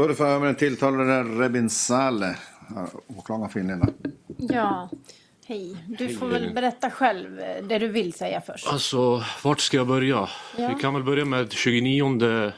[0.00, 2.36] Då är det för den tilltalade Rebin Saleh.
[3.06, 3.86] Åklagaren får inleda.
[4.36, 4.90] Ja,
[5.46, 5.76] hej.
[5.98, 8.66] Du får väl berätta själv eh, det du vill säga först.
[8.66, 10.28] Alltså, vart ska jag börja?
[10.56, 10.68] Ja.
[10.74, 12.52] Vi kan väl börja med 29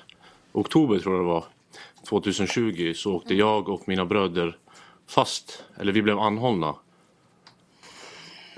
[0.53, 1.45] oktober tror jag det var.
[2.09, 4.57] 2020 så åkte jag och mina bröder
[5.09, 5.65] fast.
[5.77, 6.75] Eller vi blev anhållna.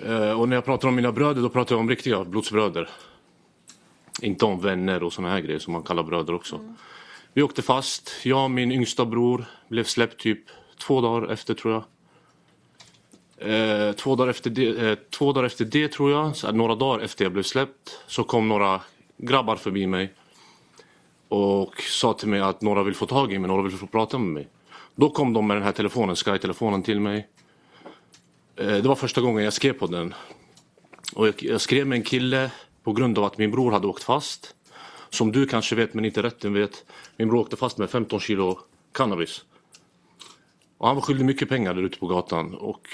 [0.06, 2.88] Eh, och när jag pratar om mina bröder då pratar jag om riktiga blodsbröder.
[4.22, 6.60] Inte om vänner och såna här grejer som man kallar bröder också.
[7.36, 8.10] Vi åkte fast.
[8.22, 10.38] Jag och min yngsta bror blev släppt typ
[10.78, 11.84] två dagar efter tror jag.
[13.38, 16.74] Eh, två, dagar efter det, eh, två dagar efter det tror jag, så här, några
[16.74, 18.80] dagar efter jag blev släppt, så kom några
[19.16, 20.12] grabbar förbi mig
[21.28, 24.18] och sa till mig att några vill få tag i mig, några vill få prata
[24.18, 24.48] med mig.
[24.94, 27.28] Då kom de med den här telefonen, Sky-telefonen till mig.
[28.56, 30.14] Eh, det var första gången jag skrev på den.
[31.14, 32.50] Och jag, jag skrev med en kille
[32.82, 34.54] på grund av att min bror hade åkt fast.
[35.14, 36.84] Som du kanske vet men inte rätten vet.
[37.16, 38.58] Min bror åkte fast med 15 kilo
[38.92, 39.44] cannabis.
[40.78, 42.54] Och han var skyldig mycket pengar där ute på gatan.
[42.54, 42.88] Och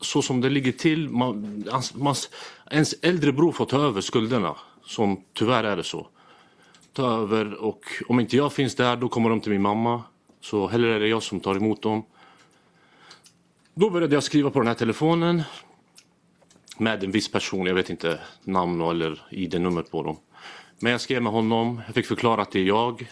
[0.00, 2.14] så som det ligger till, man, alltså, man,
[2.70, 4.56] ens äldre bror får ta över skulderna.
[4.84, 6.08] Som tyvärr är det så.
[6.92, 10.02] Ta över och om inte jag finns där då kommer de till min mamma.
[10.40, 12.04] Så hellre är det jag som tar emot dem.
[13.74, 15.42] Då började jag skriva på den här telefonen.
[16.78, 20.16] Med en viss person, jag vet inte namn eller ID-nummer på dem.
[20.80, 23.02] Men jag skrev med honom, jag fick förklara att det är jag.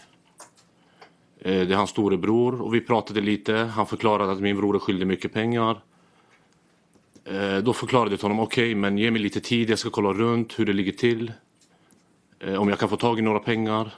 [1.39, 3.55] Eh, det är hans storebror och vi pratade lite.
[3.55, 5.81] Han förklarade att min bror är skyldig mycket pengar.
[7.25, 10.13] Eh, då förklarade jag till honom, okej men ge mig lite tid, jag ska kolla
[10.13, 11.31] runt hur det ligger till.
[12.39, 13.91] Eh, om jag kan få tag i några pengar.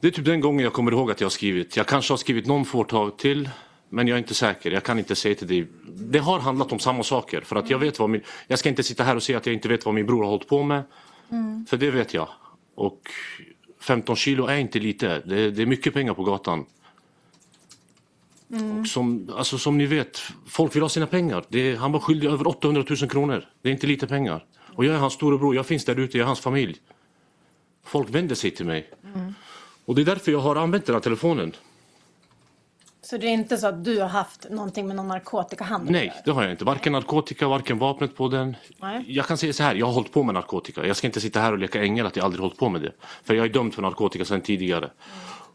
[0.00, 1.76] Det är typ den gången jag kommer ihåg att jag har skrivit.
[1.76, 3.48] Jag kanske har skrivit någon fårtag till.
[3.92, 5.66] Men jag är inte säker, jag kan inte säga till dig.
[5.86, 7.40] Det har handlat om samma saker.
[7.40, 8.20] För att jag vet vad min...
[8.46, 10.30] Jag ska inte sitta här och säga att jag inte vet vad min bror har
[10.30, 10.82] hållit på med.
[11.68, 12.28] För det vet jag.
[12.74, 13.00] Och
[13.80, 15.22] 15 kilo är inte lite.
[15.26, 16.66] Det är, det är mycket pengar på gatan.
[18.80, 21.44] Och som, alltså som ni vet, folk vill ha sina pengar.
[21.48, 23.44] Det han var skyldig över 800 000 kronor.
[23.62, 24.44] Det är inte lite pengar.
[24.74, 26.76] Och jag är hans storebror, jag finns där ute, jag är hans familj.
[27.84, 28.90] Folk vänder sig till mig.
[29.84, 31.52] Och det är därför jag har använt den här telefonen.
[33.10, 36.30] Så det är inte så att du har haft någonting med någon narkotikahandel Nej, det
[36.30, 36.64] har jag inte.
[36.64, 38.56] Varken narkotika, varken vapnet på den.
[38.80, 39.04] Nej.
[39.06, 40.86] Jag kan säga så här, jag har hållit på med narkotika.
[40.86, 42.92] Jag ska inte sitta här och leka ängel att jag aldrig hållit på med det.
[43.24, 44.90] För jag är dömd för narkotika sedan tidigare.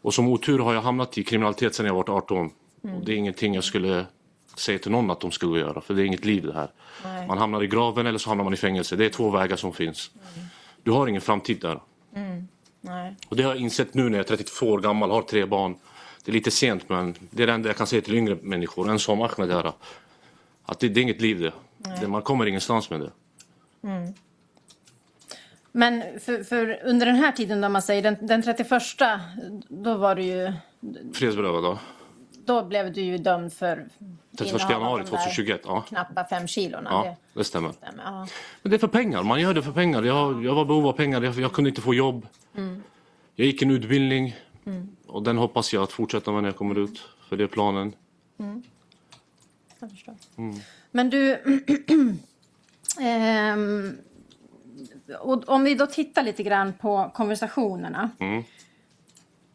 [0.02, 2.50] Och som otur har jag hamnat i kriminalitet sedan jag var 18.
[2.82, 4.06] Och det är ingenting jag skulle
[4.56, 5.80] säga till någon att de skulle göra.
[5.80, 6.70] För det är inget liv det här.
[7.04, 7.26] Nej.
[7.26, 8.96] Man hamnar i graven eller så hamnar man i fängelse.
[8.96, 10.10] Det är två vägar som finns.
[10.82, 11.80] Du har ingen framtid där.
[12.80, 13.16] Nej.
[13.28, 15.76] Och det har jag insett nu när jag är 32 år gammal, har tre barn.
[16.26, 18.90] Det är lite sent men det är det enda jag kan säga till yngre människor,
[18.90, 19.72] en som Ahmed här.
[20.64, 21.52] Att det, det är inget liv det.
[22.00, 22.08] det.
[22.08, 23.10] Man kommer ingenstans med det.
[25.72, 28.70] Men för, för under den här tiden då man säger den, den 31
[29.68, 30.52] då var du ju
[31.14, 31.78] Frihetsberövad då?
[32.46, 33.86] då blev du ju dömd för
[34.38, 35.80] 31 innehav av januari de där 2021, ja.
[35.88, 36.90] knappa fem kilorna.
[36.92, 37.72] Ja, Det det stämmer.
[37.72, 38.04] stämmer.
[38.04, 38.26] Ja.
[38.62, 40.02] Men det är för pengar, man gör det för pengar.
[40.02, 42.26] Jag, jag var behov av pengar, jag, jag kunde inte få jobb.
[43.34, 44.36] Jag gick en utbildning
[45.16, 47.02] och den hoppas jag att fortsätta med när jag kommer ut.
[47.28, 47.92] För det är planen.
[49.78, 50.14] Jag förstår.
[50.36, 50.56] Mm.
[50.90, 51.38] Men du...
[53.00, 53.98] ehm,
[55.20, 58.10] och om vi då tittar lite grann på konversationerna.
[58.18, 58.44] Mm.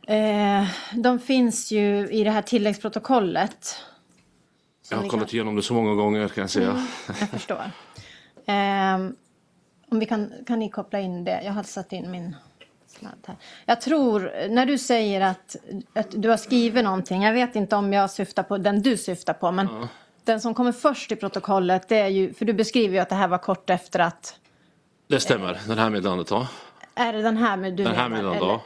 [0.08, 3.76] Eh, de finns ju i det här tilläggsprotokollet.
[4.90, 6.88] Jag har kollat kan- igenom det så många gånger kan jag säga.
[7.08, 7.72] Jag förstår.
[8.46, 9.16] Ehm,
[9.90, 11.42] om vi kan, kan ni koppla in det?
[11.44, 12.36] Jag har satt in min
[13.02, 13.36] sladd här.
[13.66, 15.56] Jag tror, när du säger att,
[15.94, 19.34] att du har skrivit någonting, jag vet inte om jag syftar på den du syftar
[19.34, 19.68] på, men
[20.24, 23.16] den som kommer först i protokollet, det är ju, för du beskriver ju att det
[23.16, 24.36] här var kort efter att,
[25.08, 26.48] Det stämmer, den här meddelandet ja.
[26.96, 28.62] är det den här med du Den här meddelandet ja.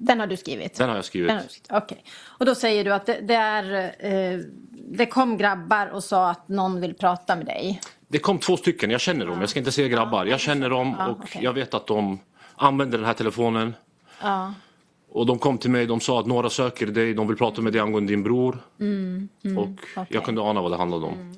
[0.00, 0.74] Den har du skrivit?
[0.74, 1.32] Den har jag skrivit.
[1.70, 2.04] Okej.
[2.24, 4.38] Och då säger du att det, det är, eh,
[4.90, 7.80] det kom grabbar och sa att någon vill prata med dig.
[8.08, 9.40] Det kom två stycken, jag känner dem.
[9.40, 10.26] Jag ska inte säga grabbar.
[10.26, 12.18] Jag känner dem Ja, och jag vet att de
[12.58, 13.74] använder den här telefonen.
[14.22, 14.54] Ja.
[15.10, 17.72] Och de kom till mig, de sa att några söker dig, de vill prata med
[17.72, 18.58] dig angående din bror.
[18.76, 20.06] och Mm, okej.
[20.08, 21.34] jag kunde ana vad det handlade om.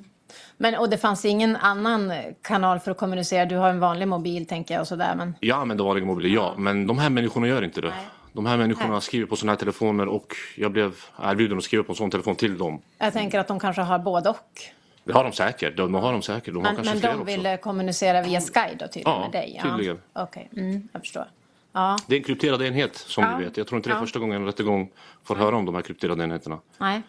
[0.57, 3.45] Men, och det fanns ingen annan kanal för att kommunicera?
[3.45, 5.15] Du har en vanlig mobil tänker jag och sådär.
[5.15, 5.35] Men...
[5.39, 6.53] Jag använder vanliga mobiler, ja.
[6.57, 7.89] Men de här människorna gör inte det.
[7.89, 8.07] Nej.
[8.33, 9.01] De här människorna Nej.
[9.01, 12.35] skriver på sådana här telefoner och jag blev erbjuden att skriva på en sån telefon
[12.35, 12.81] till dem.
[12.97, 14.59] Jag tänker att de kanske har både och.
[15.03, 15.77] Det har de säkert.
[15.77, 16.53] De har de säkert.
[16.53, 17.25] De har Men, kanske men fler de också.
[17.37, 19.61] ville kommunicera via Sky då tydligen Ja, med dig?
[19.63, 19.99] tydligen.
[20.13, 21.25] Okej, mm, jag förstår.
[21.73, 23.37] Ja, Det är en krypterad enhet som Ja.
[23.37, 23.57] du vet.
[23.57, 24.01] Jag tror inte det är Ja.
[24.01, 24.89] första gången en rättegång
[25.23, 26.59] får höra om de här krypterade enheterna.
[26.77, 27.01] nej.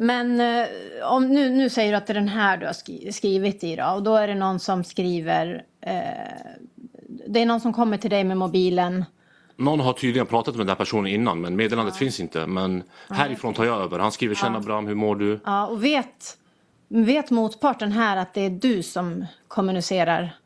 [0.00, 0.66] Men eh,
[1.04, 3.76] om, nu, nu säger du att det är den här du har skri- skrivit i
[3.76, 5.64] då, och då är det någon som skriver...
[5.80, 5.92] Eh,
[7.28, 9.04] det är någon som kommer till dig med mobilen.
[9.56, 12.46] Någon har tydligen pratat med den här personen innan men meddelandet finns inte.
[12.46, 13.98] Men härifrån tar jag över.
[13.98, 16.36] Han skriver “Tjena Bram, hur mår du?” Ja, och vet,
[16.88, 20.36] vet motparten här att det är du som kommunicerar?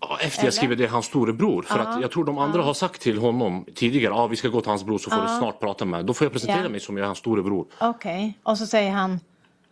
[0.00, 1.62] Ja, Efter jag skriver det är hans storebror.
[1.62, 4.60] För att jag tror de andra har sagt till honom tidigare “Ja, vi ska gå
[4.60, 6.68] till hans bror så får du snart prata med Då får jag presentera Ja.
[6.68, 7.66] mig som jag är hans storebror.
[7.80, 9.20] Okej, och så säger han...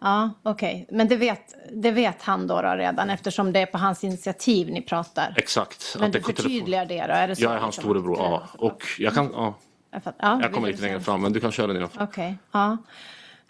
[0.01, 0.87] Ja, okej.
[0.91, 4.71] Men det vet, det vet han då, då redan eftersom det är på hans initiativ
[4.71, 5.35] ni pratar.
[5.37, 5.97] Exakt.
[5.99, 7.13] Men att du förtydligar det då?
[7.13, 8.43] Är det så Jag är hans storebror, ja.
[8.59, 9.31] Och jag kan...
[9.33, 9.55] Ja,
[9.91, 11.89] Jag, ja, jag kommer lite längre fram men du kan köra dina.
[12.01, 12.77] Okej, ja.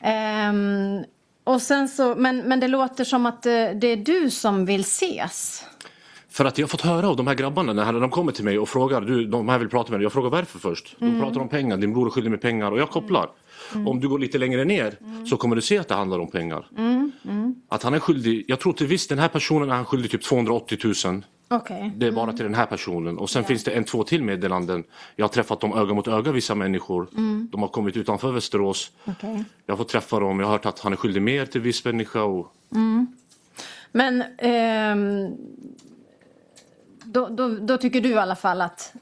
[0.00, 1.04] Ehm,
[1.44, 4.80] och sen så, men, men det låter som att eh, det är du som vill
[4.80, 5.64] ses.
[6.30, 8.58] För att jag har fått höra av de här grabbarna när de kommer till mig
[8.58, 10.04] och frågar, du, de här vill prata med dig.
[10.04, 10.96] Jag frågar varför först.
[11.00, 11.14] Mm.
[11.14, 13.28] De pratar om pengar, din bror är skyldig mig pengar och jag kopplar.
[13.86, 15.26] Om du går lite längre ner Mm.
[15.26, 16.66] så kommer du se att det handlar om pengar.
[17.68, 20.22] Att han är skyldig, jag tror till visst den här personen är han skyldig typ
[20.22, 21.22] 280 000.
[21.56, 21.92] Okej.
[21.96, 23.18] Det är bara till den här personen.
[23.18, 24.84] Och sen finns det en, två till meddelanden.
[25.16, 27.08] Jag har träffat dem öga mot öga, vissa människor.
[27.12, 27.48] Mm.
[27.52, 28.90] De har kommit utanför Västerås.
[29.04, 29.44] Okej.
[29.66, 32.22] Jag får träffa dem, jag har hört att han är skyldig mer till viss människa.
[32.22, 32.52] Och...
[33.92, 35.36] Men ehm,
[37.04, 38.92] då, då, då tycker du i alla fall att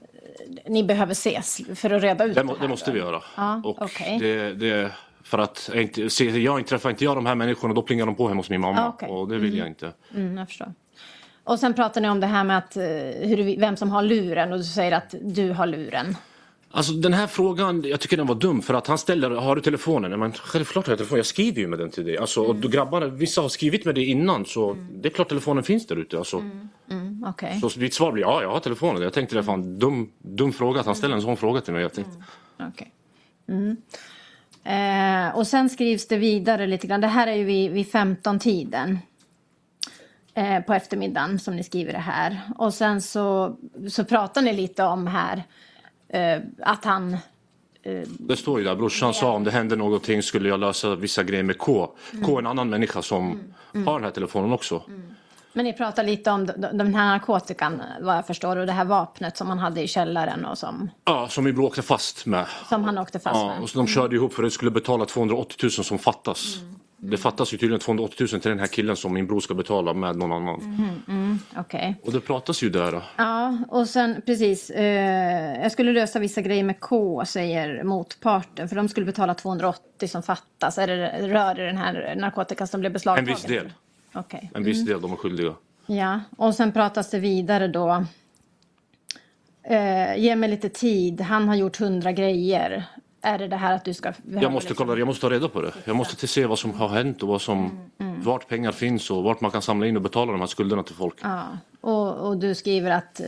[0.69, 2.94] ni behöver ses för att reda ut Det, det, här det måste då?
[2.94, 3.23] vi göra.
[3.37, 4.19] Ja, och okej.
[4.20, 4.93] det, det,
[5.23, 8.29] för att jag inte, jag träffar inte jag de här människorna då plingar de på
[8.29, 8.88] hemma hos min mamma.
[8.88, 9.08] Okej.
[9.08, 9.93] Och det vill jag inte.
[10.14, 10.73] Mm, jag förstår.
[11.50, 12.82] Och sen pratar ni om det här med att, eh,
[13.29, 16.17] hur, vem som har luren och du säger att du har luren.
[16.70, 19.62] Alltså den här frågan, jag tycker den var dum för att han ställer, har du
[19.62, 20.20] telefonen?
[20.20, 22.19] Men självklart har jag telefonen, jag skriver ju med den till dig.
[22.19, 25.64] Alltså, och då grabbarna, vissa har skrivit med det innan så det är klart telefonen
[25.64, 26.19] finns där ute.
[26.19, 26.38] Alltså.
[26.91, 27.61] Mm, Okej.
[27.61, 29.02] Så mitt svar blir ja, jag har telefonen.
[29.02, 31.73] Jag tänkte det var en dum, dum fråga att han ställer en sån fråga till
[31.73, 31.82] mig.
[31.82, 32.17] Jag tänkte.
[33.49, 33.76] Mm.
[34.64, 37.00] Eh, och sen skrivs det vidare lite grann.
[37.00, 38.99] Det här är ju vid, vid 15-tiden.
[40.40, 42.40] Eh, på eftermiddagen som ni skriver det här.
[42.58, 43.56] Och sen så,
[43.88, 45.42] så pratar ni lite om här
[46.08, 47.16] eh, att han...
[48.19, 51.42] Det står ju där, brorsan sa om det händer någonting skulle jag lösa vissa grejer
[51.42, 51.88] med K.
[52.25, 53.40] K är en annan människa som
[53.87, 54.82] har den här telefonen också.
[55.52, 59.37] Men ni pratar lite om den här narkotikan vad jag förstår och det här vapnet
[59.37, 62.46] som han hade i källaren och som, Ja, som min bror åkte fast med.
[62.69, 63.62] som han åkte fast Ja, med.
[63.62, 66.56] och så de körde ihop för att det skulle betala 280 000 som fattas.
[67.02, 69.94] Det fattas ju tydligen 280 000 till den här killen som min bror ska betala
[69.94, 70.61] med någon annan.
[71.56, 71.94] Okej.
[72.05, 73.02] Och det pratas ju där.
[73.17, 74.70] Ja, och sen precis.
[74.70, 78.69] Eh, jag skulle lösa vissa grejer med K, säger motparten.
[78.69, 80.79] För de skulle betala 280 som fattas.
[80.79, 83.35] Är det, rör det den här narkotikan som blev En beslagtagen?
[83.35, 83.73] viss del.
[84.12, 84.50] Okej.
[84.55, 85.55] En viss del, de är skyldiga.
[85.87, 88.05] Ja, och sen pratas det vidare då.
[89.62, 91.20] Eh, ge mig lite tid.
[91.20, 92.85] Han har gjort hundra grejer.
[93.22, 94.12] Är det det här att du ska...
[94.28, 95.72] Jag måste kolla, jag måste ta reda på det.
[95.84, 99.40] Jag måste se vad som har hänt och vad som, vart pengar finns och vart
[99.40, 101.14] man kan samla in och betala de här skulderna till folk.
[101.23, 101.45] Ja,
[101.80, 103.26] och, och du skriver att eh,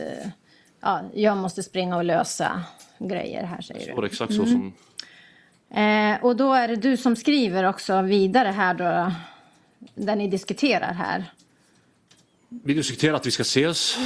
[0.81, 2.63] ja, jag måste springa och lösa
[2.99, 4.07] grejer här, säger Det du.
[4.07, 4.73] exakt så som...
[5.73, 9.11] Eh, och då är det du som skriver också vidare här då,
[9.95, 11.23] där ni diskuterar här.
[12.63, 13.97] Vi diskuterar att vi ska ses.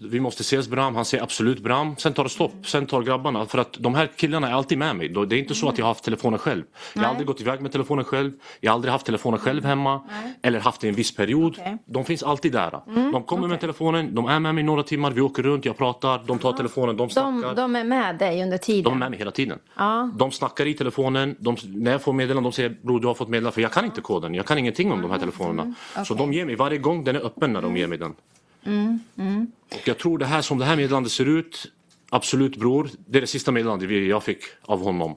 [0.00, 0.94] Vi måste ses Bram.
[0.94, 1.96] Han säger absolut Bram.
[1.96, 2.52] Sen tar det stopp.
[2.66, 3.46] Sen tar grabbarna.
[3.46, 5.08] För att de här killarna är alltid med mig.
[5.08, 6.62] Det är inte så att jag har haft telefonen själv.
[6.94, 7.10] Jag har Nej.
[7.10, 8.32] aldrig gått iväg med telefonen själv.
[8.60, 10.00] Jag har aldrig haft telefonen själv hemma.
[10.42, 11.56] Eller haft det i en viss period.
[11.58, 11.78] Okej.
[11.86, 12.80] De finns alltid där.
[13.12, 14.14] De kommer med telefonen.
[14.14, 15.10] De är med mig några timmar.
[15.10, 15.64] Vi åker runt.
[15.64, 16.22] Jag pratar.
[16.26, 16.96] De tar telefonen.
[16.96, 17.48] De snackar.
[17.48, 18.84] De, de är med dig under tiden.
[18.84, 19.58] De är med mig hela tiden.
[19.76, 20.10] Ja.
[20.16, 21.36] De snackar i telefonen.
[21.38, 23.54] De, när jag får meddelanden, de säger bror du har fått meddelande.
[23.54, 24.34] För jag kan inte koden.
[24.34, 25.74] Jag kan ingenting om de här telefonerna.
[25.94, 26.16] Så Okej.
[26.16, 28.14] de ger mig varje gång den är öppen när de ger mig den.
[29.72, 31.72] Och jag tror det här som det här meddelandet ser ut.
[32.10, 32.90] Absolut bror.
[33.06, 35.16] Det är det sista meddelandet jag fick av honom.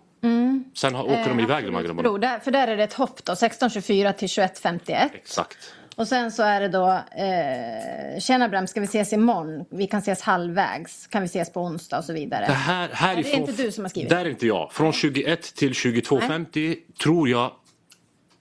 [0.76, 2.02] Sen har, åker de iväg de här grabbarna.
[2.02, 5.12] Bro, där, för där är det ett hopp då, 1624 till 2151.
[5.14, 5.58] Exakt.
[5.96, 9.66] Och sen så är det då, eh, tjena Bram, ska vi ses imorgon?
[9.70, 12.46] Vi kan ses halvvägs, kan vi ses på onsdag och så vidare.
[12.46, 14.10] Det här, härifrån, inte du som har skrivit?
[14.10, 14.72] Det är inte jag.
[14.72, 17.52] Från 21 till 22.50 tror jag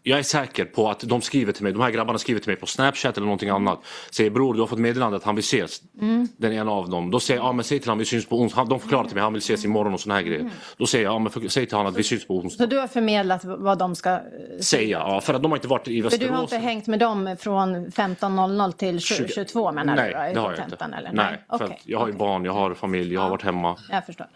[0.02, 2.56] jag är säker på att de skriver till mig, de här grabbarna skriver till mig
[2.56, 3.80] på Snapchat eller någonting annat.
[4.10, 5.80] Säger bror du har fått meddelande att han vill ses.
[6.36, 7.10] Den ena av dem.
[7.10, 8.64] Då säger jag, ja men säg till honom vi syns på onsdag.
[8.64, 10.50] De förklarar till mig, han vill ses imorgon och såna här grejer.
[10.76, 12.64] Då säger jag, ja men för, säg till honom att vi syns på onsdag.
[12.64, 14.20] Så du har förmedlat vad de ska...
[14.60, 16.28] Säga, ja för att de har inte varit i För Västerås.
[16.30, 20.30] du har inte hängt med dem från 15.00 till 20, 22 menar Nej, du?
[20.30, 20.84] i det har jag inte.
[20.98, 21.12] Eller?
[21.12, 23.76] Nej, för Okej, att jag har ju barn, jag har familj, jag har varit hemma.
[23.90, 24.26] Jag förstår.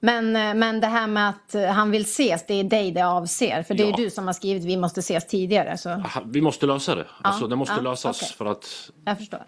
[0.00, 3.06] Men, eh, men det här med att eh, han vill ses, det är dig det
[3.06, 3.62] avser.
[3.62, 3.96] För det är Ja.
[3.96, 5.78] du som har skrivit vi måste ses tidigare.
[5.78, 7.06] Så Vi måste lösa det.
[7.22, 8.34] Alltså det måste ja, lösas okej.
[8.36, 9.42] för att jag förstår.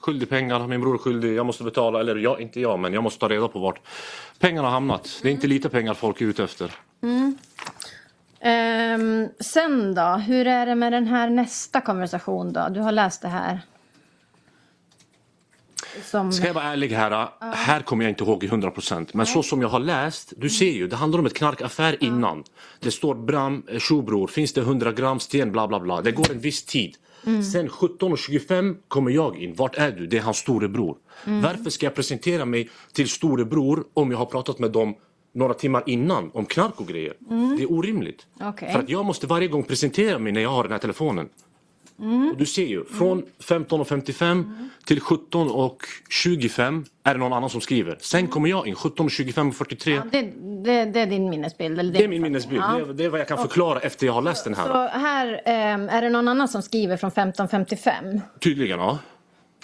[0.00, 3.02] skyldig pengar, min bror är skyldig, jag måste betala, eller jag, inte jag, men jag
[3.02, 3.80] måste ta reda på vart
[4.38, 5.20] pengarna har hamnat.
[5.22, 6.72] Det är inte lite pengar folk är ute efter.
[8.40, 12.68] Ehm, sen då, hur är det med den här nästa konversation då?
[12.70, 13.60] Du har läst det här.
[16.04, 16.32] Som...
[16.32, 19.62] Ska jag vara ärlig här, här kommer jag inte ihåg i 100% men så som
[19.62, 22.44] jag har läst, du ser ju, det handlar om ett knarkaffär innan.
[22.80, 26.02] Det står Bram, eh, tjobror, finns det 100 gram sten, bla bla bla.
[26.02, 26.96] Det går en viss tid.
[27.52, 30.06] Sen 17.25 kommer jag in, vart är du?
[30.06, 30.96] Det är hans storebror.
[31.24, 34.94] Varför ska jag presentera mig till storebror om jag har pratat med dem
[35.34, 37.14] några timmar innan om knark och grejer?
[37.56, 38.26] Det är orimligt.
[38.40, 38.72] Okej.
[38.72, 41.28] För att jag måste varje gång presentera mig när jag har den här telefonen.
[42.30, 47.98] Och du ser ju, från 15.55 till 17.25 är det någon annan som skriver.
[48.00, 49.94] Sen kommer jag in 17.25 och 43.
[49.94, 50.22] Ja, det,
[50.64, 51.78] det, det är din minnesbild?
[51.78, 52.62] Eller Det är min minnesbild.
[52.62, 52.78] Ja.
[52.78, 54.66] Det, är, det vad jag kan förklara efter jag har läst den här.
[54.66, 58.98] Så här ehm, är det någon annan som skriver från 1555 Tydligen, ja.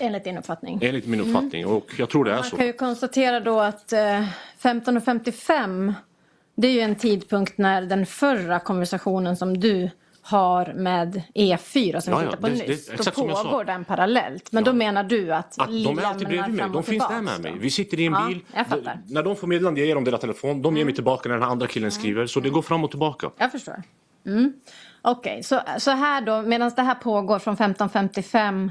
[0.00, 0.78] enligt din uppfattning?
[0.82, 1.66] Enligt min uppfattning.
[1.66, 2.56] Och jag tror det är Man så.
[2.56, 5.94] kan ju konstatera då att eh, 15.55
[6.56, 9.90] det är ju en tidpunkt när den förra konversationen som du
[10.26, 12.90] har med E4 som Ja, vi ja, tittade på det- det- nyss.
[12.90, 14.52] exakt då pågår den parallellt.
[14.52, 16.66] Men då menar du att, Att de är alltid bredvid mig.
[16.72, 17.54] De finns där med mig.
[17.58, 18.40] Vi sitter i en Ja, bil.
[18.54, 18.98] Mm.
[19.06, 20.62] När de får meddelande, jag ger dem deras telefon.
[20.62, 22.26] De ger mig tillbaka när den andra killen skriver.
[22.26, 23.30] Så det går fram och tillbaka.
[23.38, 23.82] Jag förstår.
[24.26, 24.52] Mm.
[25.02, 28.70] Okej, så, så här då, medan det här pågår från 15.55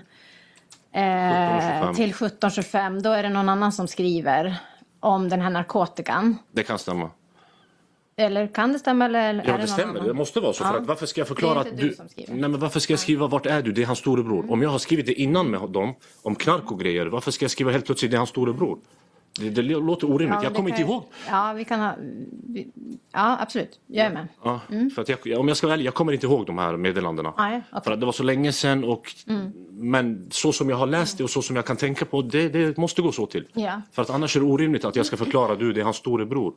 [0.94, 1.96] eh, 17.25.
[1.96, 4.56] till 17.25 då är det någon annan som skriver
[5.00, 6.38] om den här narkotikan.
[6.52, 7.10] Det kan stämma.
[8.16, 9.06] Eller kan det stämma?
[9.06, 9.94] Eller Ja, det det stämmer.
[9.94, 10.08] annan?
[10.08, 10.64] Det måste vara så.
[10.64, 10.80] För Ja.
[10.80, 11.96] att varför ska jag förklara att du...
[12.16, 13.72] Nej, men varför ska jag skriva vart är du?
[13.72, 14.52] Det är hans storebror.
[14.52, 17.52] Om jag har skrivit det innan med dem, om knark och grejer, varför ska jag
[17.52, 18.80] skriva helt plötsligt det är hans storebror?
[19.40, 20.38] Det, det låter orimligt.
[20.40, 21.04] Ja, jag kommer inte ihåg.
[21.30, 21.96] Ja, vi kan ha...
[22.48, 22.68] vi-
[23.12, 23.80] Ja, absolut.
[23.88, 24.28] Jag är med.
[24.44, 24.60] Ja,
[24.96, 27.34] för att jag, om jag ska vara ärlig, jag kommer inte ihåg de här meddelandena.
[27.38, 27.82] Nej, okej.
[27.84, 29.16] För att det var så länge sedan och
[29.72, 32.50] men så som jag har läst det och så som jag kan tänka på, det,
[32.50, 33.48] det måste gå så till.
[33.54, 33.82] Ja.
[33.92, 36.54] För att annars är det orimligt att jag ska förklara du, det är hans storebror.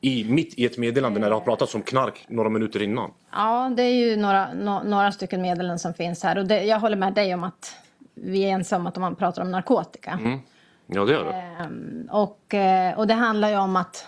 [0.00, 3.10] I, mitt i ett meddelande när det har pratats om knark några minuter innan.
[3.32, 6.38] Ja, det är ju några, no, några stycken meddelanden som finns här.
[6.38, 7.74] Och det, jag håller med dig om att
[8.14, 10.40] vi är ensamma om att man pratar om narkotika.
[10.86, 11.32] Ja, det gör det.
[11.32, 14.06] Ehm, och, eh, och det handlar ju om att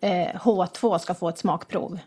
[0.00, 1.98] eh, H2 ska få ett smakprov.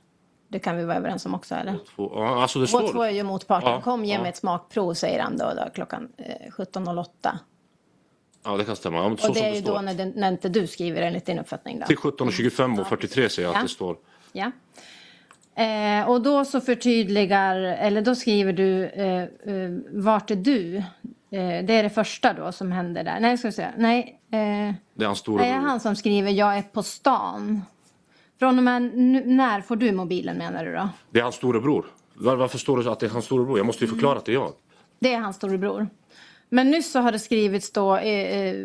[0.48, 1.75] Det kan vi vara överens om också, eller?
[1.98, 3.05] Ja, alltså det H2 står...
[3.05, 3.71] är ju motparten.
[3.71, 4.21] Ja, Kom ge ja.
[4.21, 7.05] mig ett smakprov, säger han då, då klockan eh, 17.08.
[8.43, 8.98] Ja, det kan stämma.
[8.98, 11.79] Ja, Och det är ju då när, det, när inte du skriver enligt din uppfattning.
[11.79, 11.86] Då.
[11.86, 13.60] Till 17.25 och 43 säger jag Ja.
[13.60, 13.98] att det står.
[14.31, 14.51] Ja.
[15.63, 19.27] Eh, och då så förtydligar, eller då skriver du, eh, eh,
[19.91, 20.77] vart är du?
[20.77, 20.83] Eh,
[21.65, 23.19] det är det första då som händer där.
[23.19, 23.65] Nej, ska vi.
[23.77, 24.38] Nej, eh,
[24.93, 25.48] Det är hans det storebror.
[25.48, 27.62] är han som skriver, jag är på stan.
[28.39, 28.81] Från och med
[29.27, 30.89] när får du mobilen menar du då?
[31.12, 31.86] Det är hans storebror.
[32.13, 33.57] Var, varför står det att det är hans storebror?
[33.57, 34.51] Jag måste ju förklara att det är jag.
[35.00, 35.88] Det är hans storebror.
[36.53, 38.55] Men nyss så har det skrivits då eh, eh,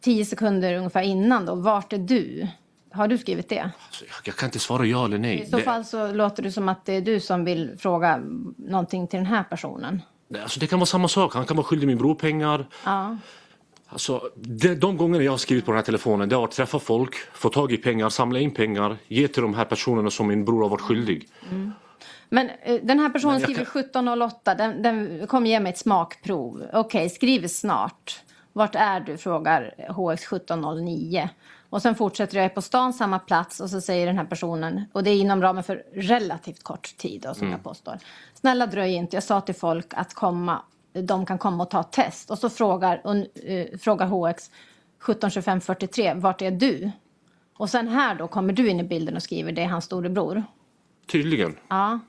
[0.00, 2.48] tio sekunder ungefär innan då, vart är du?
[2.92, 3.70] Har du skrivit det?
[4.24, 5.40] Jag, kan inte svara ja eller nej.
[5.42, 8.22] I så Det- fall så låter det som att det är du som vill fråga
[8.56, 10.02] någonting till den här personen.
[10.28, 11.34] Det, alltså, det kan vara samma sak.
[11.34, 12.66] Han kan vara skyldig min bror pengar.
[12.84, 13.16] Ja.
[13.88, 16.78] Alltså, det, de gångerna jag har skrivit på den här telefonen det har varit träffa
[16.78, 20.44] folk, få tag i pengar, samla in pengar, ge till de här personerna som min
[20.44, 21.28] bror har varit skyldig.
[22.28, 26.64] Men eh, den här personen skriver kan- 17.08, den, den kommer ge mig ett smakprov.
[26.72, 28.20] Okej, skriv snart.
[28.52, 29.16] Vart är du?
[29.18, 31.28] frågar HX 1709.
[31.70, 34.84] Och sen fortsätter jag är på stan, samma plats och så säger den här personen,
[34.92, 37.98] och det är inom ramen för relativt kort tid då, som jag påstår.
[38.34, 40.62] Snälla dröj inte, jag sa till folk att komma,
[40.92, 42.30] de kan komma och ta test.
[42.30, 42.94] Och så frågar,
[43.44, 44.50] eh, frågar HX
[44.98, 46.90] 172543, vart är du?
[47.56, 50.44] Och sen här då kommer du in i bilden och skriver, det är hans storebror.
[51.06, 51.56] Tydligen.
[51.68, 52.00] Ja.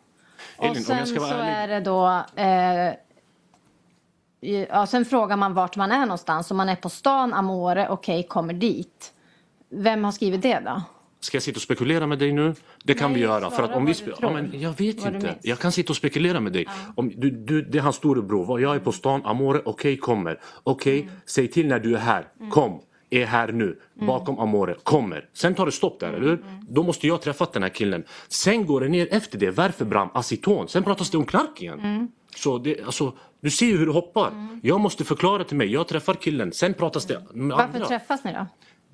[0.57, 1.53] Och Elin, sen så ärlig.
[1.53, 2.23] är det då...
[2.41, 2.93] Eh,
[4.69, 6.51] ja, sen frågar man vart man är någonstans.
[6.51, 9.13] Om man är på stan, Amore, okej, kommer dit.
[9.69, 10.81] Vem har skrivit det då?
[11.19, 12.53] Ska jag sitta och spekulera med dig nu?
[12.83, 13.51] Det kan Nej, vi göra.
[13.51, 15.35] För att om vi ja, men jag vet inte.
[15.41, 16.67] Jag kan sitta och spekulera med dig.
[16.95, 18.61] Om du, du, det är hans storebror.
[18.61, 20.39] Jag är på stan, Amore, okej kommer.
[20.63, 21.13] Okej, Mm.
[21.25, 22.27] säg till när du är här.
[22.51, 22.81] Kom.
[23.09, 25.29] Är här nu, bakom Amore, kommer.
[25.33, 26.45] Sen tar det stopp där, eller hur?
[26.69, 28.03] Då måste jag träffat den här killen.
[28.27, 30.09] Sen går det ner efter det, varför Bram?
[30.13, 30.67] Aceton.
[30.67, 32.07] Sen pratas det om knark igen.
[32.35, 34.31] Så det, alltså, du ser ju hur det hoppar.
[34.63, 37.87] Jag måste förklara till mig, jag träffar killen, sen pratas det med Varför andra.
[37.87, 38.47] träffas ni då?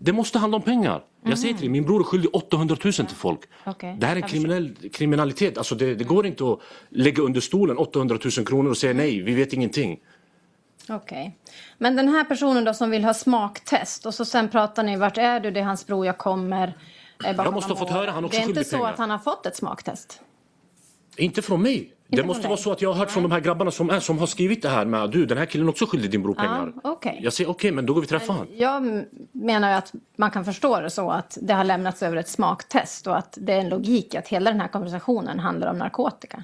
[0.04, 1.04] Det måste handla om pengar.
[1.24, 3.40] Jag säger till dig, min bror är skyldig 800 000 till folk.
[3.66, 5.58] Okej, Det här är jag kriminell, kriminalitet.
[5.58, 9.22] Alltså det, det går inte att lägga under stolen 800 000 kronor och säga nej,
[9.22, 10.00] vi vet ingenting.
[10.90, 11.38] Okej.
[11.78, 15.18] Men den här personen då som vill ha smaktest och så sen pratar ni, vart
[15.18, 15.52] är du?
[15.52, 16.68] Det är hans bror, jag kommer.
[17.26, 18.90] eh, Jag måste ha fått höra, han också Det är inte så pengar.
[18.92, 20.22] att han har fått ett smaktest?
[21.18, 21.94] Inte från mig.
[22.08, 24.00] det från måste vara så att jag har hört från de här grabbarna som, är,
[24.00, 26.74] som har skrivit det här med du, den här killen också skyldig din bror pengar.
[26.84, 27.20] okej.
[27.24, 28.48] Jag säger okej, men då går vi träffa han.
[28.54, 33.08] Jag menar att man kan förstå det så att det har lämnats över ett smaktest
[33.08, 36.44] och att det är en logik att hela den här konversationen handlar om narkotika.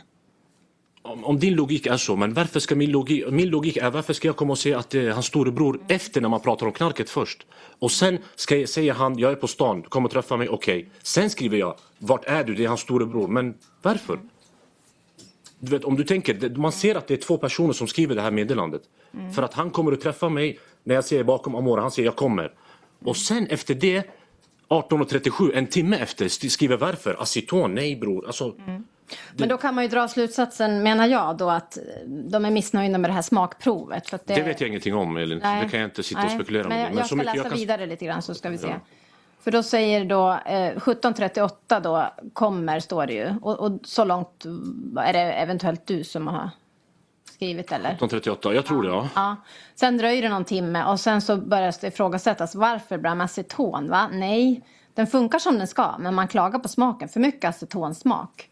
[1.08, 4.14] Om, om din logik är så, men varför ska min logik, min logik är varför
[4.14, 7.10] ska jag komma och säga att är hans storebror efter när man pratar om knarket
[7.10, 7.46] först?
[7.80, 10.90] Och sen ska jag säga han, jag är på stan, kom och träffa mig, okej.
[11.02, 12.56] Sen skriver jag, vart är du?
[12.56, 13.28] Det är hans storebror.
[13.28, 14.20] Men varför?
[15.60, 18.22] Du vet, om du tänker, man ser att det är två personer som skriver det
[18.22, 18.82] här meddelandet.
[19.36, 22.16] För att han kommer att träffa mig när jag säger bakom Amora, han säger jag
[22.16, 22.54] kommer.
[23.00, 24.04] Och sen efter det,
[24.70, 27.22] 18.37, en timme efter, skriver varför?
[27.22, 28.26] Aceton, nej bror.
[28.26, 28.56] Alltså,
[29.38, 33.10] Men då kan man ju dra slutsatsen, menar jag, då att de är missnöjda med
[33.10, 34.10] det här smakprovet.
[34.10, 35.40] För det, Det vet jag ingenting om Elin.
[35.44, 35.64] Nej.
[35.64, 36.86] Det kan jag inte sitta och spekulera men med.
[36.86, 37.58] jag, Men jag ska läsa jag kan...
[37.58, 38.76] vidare lite grann så ska vi se.
[39.40, 43.36] För då säger då eh, 17.38 då kommer står det ju.
[43.42, 44.46] Och, och så långt
[45.00, 46.50] är det eventuellt du som har
[47.38, 47.90] skrivit eller?
[47.90, 49.10] 1838, jag tror det ja.
[49.16, 49.36] Ja.
[49.76, 54.10] Sen dröjer det någon timme och sen så börjar det ifrågasättas varför bland aceton va?
[54.12, 54.62] Nej,
[54.94, 57.10] den funkar som den ska men man klagar på smaken.
[57.10, 58.50] För mycket acetonsmak.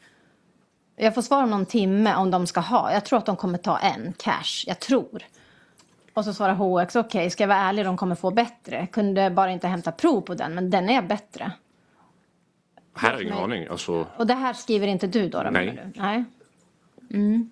[0.96, 2.94] Jag får svar om någon timme om de ska ha.
[2.94, 4.64] Jag tror att de kommer ta en cash.
[4.68, 5.24] Jag tror.
[6.14, 8.88] Och så svarar HX, okej ska jag vara ärlig, de kommer få bättre.
[8.88, 11.52] Kunde bara inte hämta prov på den, men den är bättre.
[12.96, 13.68] Här har jag ingen aning.
[13.68, 15.44] Alltså, Och det här skriver inte du då?
[15.44, 15.92] då Nej.
[15.94, 16.02] Du?
[16.02, 16.24] Nej.
[17.12, 17.52] Mm.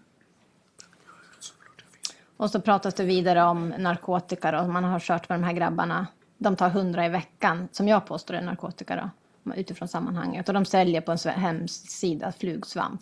[2.37, 4.67] Och så pratas det vidare om narkotika då.
[4.67, 6.07] Man har kört med de här grabbarna.
[6.37, 9.11] De tar 100 i veckan, som jag påstår är narkotika
[9.43, 9.53] då.
[9.55, 10.47] Utifrån sammanhanget.
[10.47, 13.01] Och de säljer på en hemsida flugsvamp.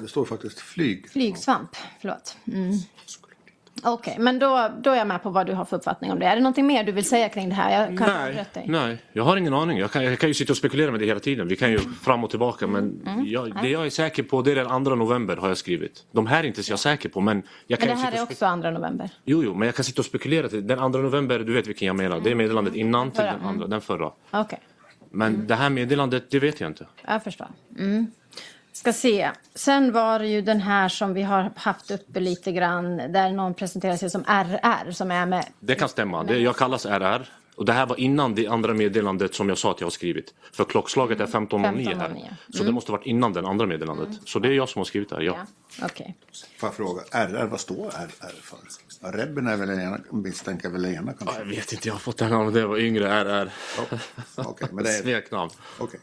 [0.00, 1.10] Det står faktiskt flyg.
[1.10, 2.36] Flygsvamp, förlåt.
[2.52, 2.72] Mm.
[3.82, 6.26] Okej, men då, då är jag med på vad du har för uppfattning om det.
[6.26, 7.80] Är det någonting mer du vill säga kring det här?
[7.80, 9.78] Jag kan nej, nej, jag har ingen aning.
[9.78, 11.48] Jag kan, jag kan ju sitta och spekulera med det hela tiden.
[11.48, 12.66] Vi kan ju fram och tillbaka.
[12.66, 13.26] Men Mm.
[13.26, 16.06] jag, det jag är säker på det är den 2 november har jag skrivit.
[16.12, 17.20] De här är inte så jag säker på.
[17.20, 19.10] Men jag kan Men det här sitta är och också 2 november.
[19.24, 20.48] Jo, jo, men jag kan sitta och spekulera.
[20.48, 20.66] Till.
[20.66, 22.20] Den 2 november, du vet vilken jag menar.
[22.20, 24.12] Det är meddelandet innan till Förra, den andra, den förra.
[24.30, 24.60] Okej.
[25.10, 26.86] Men det här meddelandet, det vet jag inte.
[27.06, 27.48] Jag förstår.
[28.70, 28.76] Mm.
[28.76, 29.30] Ska se.
[29.54, 32.96] Sen var det ju den här som vi har haft uppe lite grann.
[32.96, 35.46] Där någon presenterar sig som RR som är med.
[35.60, 36.24] Det kan stämma.
[36.24, 37.28] Det, jag kallas RR.
[37.54, 40.34] Och det här var innan det andra meddelandet som jag sa att jag har skrivit.
[40.52, 42.08] För klockslaget är 15.09 här.
[42.08, 42.34] 15.09.
[42.54, 44.08] Så det måste varit innan den andra meddelandet.
[44.24, 45.36] Så det är jag som har skrivit det här, ja.
[45.80, 46.16] Ja, okej.
[46.58, 49.12] Får jag fråga, RR, vad står RR för?
[49.12, 51.38] Rebben är väl ena, misstänker väl ena Ja, kanske?
[51.38, 53.24] Jag vet inte, jag har fått det här namnet när jag var yngre.
[53.24, 53.52] RR.
[54.36, 54.94] Okej, men det är...
[55.02, 55.50] Smeknamn.
[55.78, 56.00] Okej.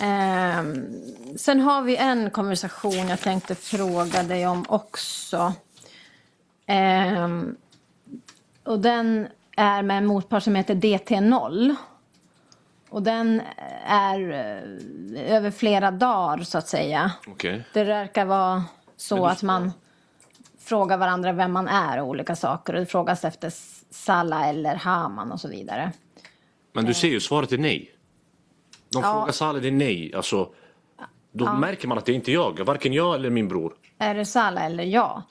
[0.00, 0.86] Ehm,
[1.36, 5.52] sen har vi en konversation jag tänkte fråga dig om också.
[6.66, 7.56] Ehm,
[8.64, 11.74] och den är med en motpart som heter DT0.
[12.88, 13.42] Och den
[13.86, 17.12] är eh, över flera dagar så att säga.
[17.26, 17.64] Okej.
[17.72, 18.64] Det verkar vara
[18.96, 19.72] så att man
[20.58, 22.74] frågar varandra vem man är och olika saker.
[22.74, 23.52] Och det frågas efter
[23.90, 25.92] Salla eller Haman och så vidare.
[26.72, 27.91] Men du ser ju, svaret är nej.
[28.92, 29.12] De Ja.
[29.12, 30.12] frågar Saleh, det är nej.
[30.14, 30.48] Alltså,
[31.32, 32.60] då märker man att det är inte jag.
[32.64, 33.72] Varken jag eller min bror.
[33.98, 35.22] Är det Salla eller ja?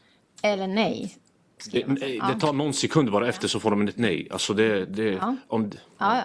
[0.44, 1.18] Eller nej?
[1.72, 4.28] Det, nej, det tar någon sekund bara efter så får de ett nej.
[4.32, 4.86] Alltså det...
[4.86, 5.36] det Ja.
[5.48, 6.18] om, Ja,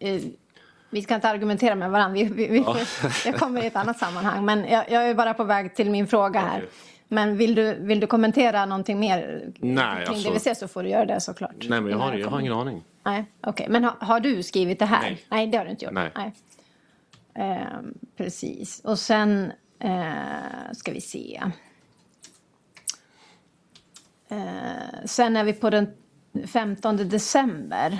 [0.00, 0.08] ja.
[0.08, 0.20] Eh,
[0.90, 2.14] vi ska inte argumentera med varandra.
[2.14, 2.64] Vi, vi, vi,
[3.24, 4.44] Jag kommer i ett annat sammanhang.
[4.44, 6.58] Men jag, jag är bara på väg till min fråga här.
[6.58, 6.68] Okej.
[7.08, 10.88] Men vill du, vill du kommentera någonting mer Nej, kring alltså- DVC så får du
[10.88, 11.54] göra det såklart.
[11.68, 12.82] nej, men jag har, jag har ingen aning.
[13.04, 13.66] Nej, okej.
[13.70, 15.16] Men har, har du skrivit det här?
[15.28, 15.46] Nej.
[15.46, 15.94] det har du inte gjort.
[15.94, 16.10] Nej.
[17.34, 18.80] Ehm, precis.
[18.84, 21.42] Och sen eh, ska vi se.
[24.28, 25.88] Eh, sen är vi på den
[26.46, 27.98] 15 december.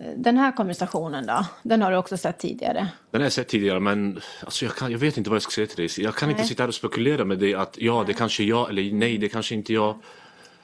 [0.00, 1.46] Eh, Den här konversationen då?
[1.62, 2.88] Den har du också sett tidigare.
[3.10, 5.50] Den har jag sett tidigare men alltså, jag, kan, jag vet inte vad jag ska
[5.50, 6.04] säga till dig.
[6.04, 6.48] Jag kan inte Nej.
[6.48, 9.28] sitta här och spekulera med dig att ja, det kanske är jag eller nej, det
[9.28, 9.98] kanske inte är jag.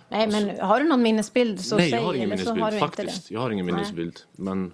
[0.09, 1.99] Nej, men har du någon minnesbild så nej, säg.
[1.99, 3.31] jag har ingen har minnesbild inte faktiskt.
[3.31, 3.75] Jag har ingen Nej.
[3.75, 4.19] minnesbild.
[4.33, 4.73] Men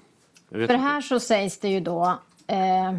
[0.50, 0.76] För inte.
[0.76, 2.18] här så sägs det ju då.
[2.46, 2.94] Eh,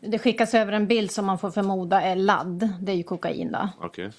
[0.00, 2.68] det skickas över en bild som man får förmoda är ladd.
[2.80, 3.68] Det är ju kokain då.
[3.80, 4.10] Okej.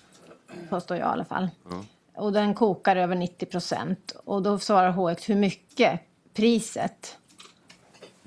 [0.69, 1.49] Påstår jag i alla fall.
[2.15, 4.15] och den kokar över 90 procent.
[4.25, 5.99] Och då svarar HX hur mycket?
[6.33, 7.17] Priset.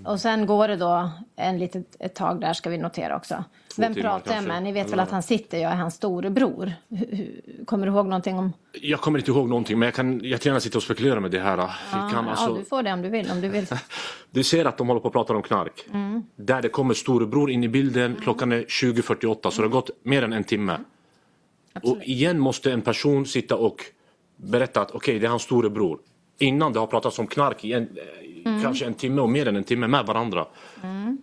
[0.05, 3.45] Och sen går det då en litet ett tag där ska vi notera också.
[3.77, 4.53] Vem timmar pratar jag kanske.
[4.53, 4.63] med?
[4.63, 6.73] Ni vet väl Eller- att han sitter, jag är hans storebror.
[6.89, 8.53] Hur- hur- Kommer du ihåg någonting om...
[8.73, 11.57] Jag kommer inte ihåg någonting men jag kan jättegärna sitta och spekulera med det här.
[11.57, 13.31] Vi kan, ja, alltså, du får det om du vill.
[13.31, 13.67] Om du vill.
[14.35, 15.85] Du ser att de håller på att prata om knark.
[15.93, 16.23] Mm.
[16.37, 18.17] Där det kommer storebror in i bilden.
[18.23, 20.79] Klockan är 20.48 så det har gått mer än en timme.
[21.83, 23.85] Och igen måste en person sitta och
[24.37, 25.99] berätta att okej det är hans storebror.
[26.39, 27.89] Innan det har pratats om knark i en,
[28.47, 28.63] Mm.
[28.63, 30.47] kanske en timme och mer än en timme med varandra.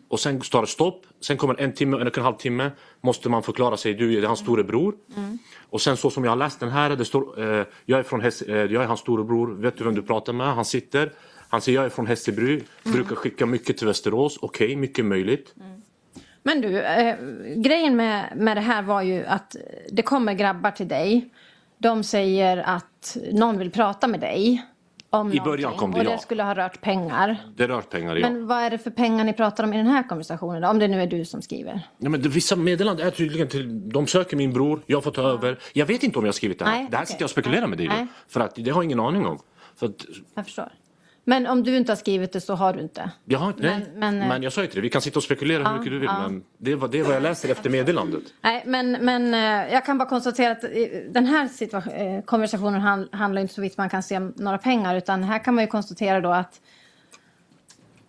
[0.07, 1.05] Och sen står det stopp.
[1.19, 2.71] Sen kommer en timme, en och en halv timme.
[3.01, 4.95] Måste man förklara sig, du är hans storebror.
[5.17, 5.37] Mm.
[5.69, 8.21] Och sen så som jag har läst den här, det står eh, jag, är från
[8.21, 10.55] eh, jag är hans storebror, vet du vem du pratar med?
[10.55, 11.11] Han sitter.
[11.51, 14.37] Han säger jag är från Hässelby, brukar skicka mycket till Västerås.
[14.41, 15.53] Okej, mycket möjligt.
[16.43, 17.15] Men du, eh,
[17.55, 19.55] grejen med, med det här var ju att
[19.91, 21.29] det kommer grabbar till dig.
[21.77, 24.65] De säger att någon vill prata med dig.
[25.09, 26.17] Om I början kom det, Och det ja.
[26.17, 27.37] skulle ha rört pengar.
[27.55, 28.29] Det rör pengar, ja.
[28.29, 30.61] Men vad är det för pengar ni pratar om i den här konversationen?
[30.61, 30.67] Då?
[30.67, 31.87] Om det nu är du som skriver.
[31.97, 35.21] Ja, men det, vissa meddelanden är tydligen till, de söker min bror, jag får ta
[35.21, 35.59] över.
[35.73, 36.71] Jag vet inte om jag har skrivit det här.
[36.71, 37.07] Nej, det här okej.
[37.07, 38.07] sitter jag och spekulerar med dig Nej.
[38.27, 39.39] För att det har jag ingen aning om.
[39.75, 40.71] För att, Jag förstår.
[41.31, 43.11] Men om du inte har skrivit det så har du inte.
[43.25, 45.01] jag har, inte- nej, Men- men, men, eh, jag sa ju till dig, vi kan
[45.01, 46.09] sitta och spekulera hur mycket du vill.
[46.13, 46.21] ja.
[46.27, 48.23] Men det var det är vad jag läser efter meddelandet.
[48.41, 50.69] Nej, men, men eh, jag kan bara konstatera att eh,
[51.09, 54.95] den här konversationen han, handlar inte så vitt man kan se om några pengar.
[54.95, 56.61] Utan här kan man ju konstatera då att,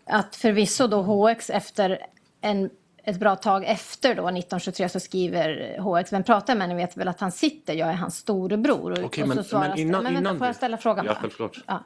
[0.05, 1.99] att förvisso då HX efter
[2.41, 2.71] en,
[3.05, 6.69] ett bra tag efter då 1923 så skriver HX, vem pratar med?
[6.69, 8.91] Ni vet väl att han sitter, jag är hans storebror.
[8.93, 10.57] Och, Okej, och så men- svaras men det- innan- men vänta, innan får jag det-
[10.57, 11.51] ställa frågan Ja, bara?
[11.67, 11.85] Ja.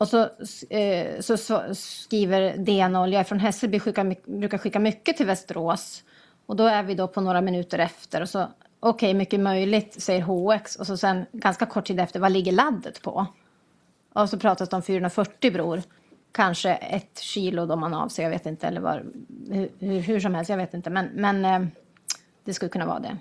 [0.00, 0.28] Och så,
[0.70, 1.36] eh, så,
[1.74, 6.04] skriver DN-0, jag är från Hässelby, skickar, my- brukar skicka mycket till Västerås.
[6.46, 8.20] Och då är vi då på några minuter efter.
[8.22, 8.46] Och så,
[8.80, 10.76] okej, mycket möjligt, säger HX.
[10.76, 13.26] Och så sen ganska kort tid efter, vad ligger laddet på?
[14.12, 15.82] Och så pratas det om 440 bror.
[16.32, 18.66] Kanske ett kilo då man avser, jag vet inte.
[18.66, 19.04] Eller var,
[19.50, 20.90] hur, hur, hur som helst, jag vet inte.
[20.90, 21.66] Men, men eh,
[22.44, 23.16] det skulle kunna vara det.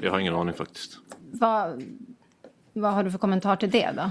[0.00, 0.98] Jag har ingen aning faktiskt.
[1.32, 1.84] Vad,
[2.72, 4.10] vad har du för kommentar till det då?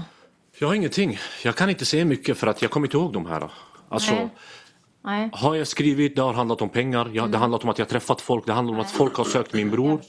[0.58, 1.18] Jag har ingenting.
[1.44, 3.50] Jag kan inte säga mycket för att jag kommer inte ihåg de här.
[3.88, 4.28] Alltså, Nej.
[5.02, 5.30] Nej.
[5.32, 7.10] har jag skrivit, det har handlat om pengar.
[7.14, 8.46] Jag, Det har handlat om att jag träffat folk.
[8.46, 10.00] Det handlar om att folk har sökt min bror.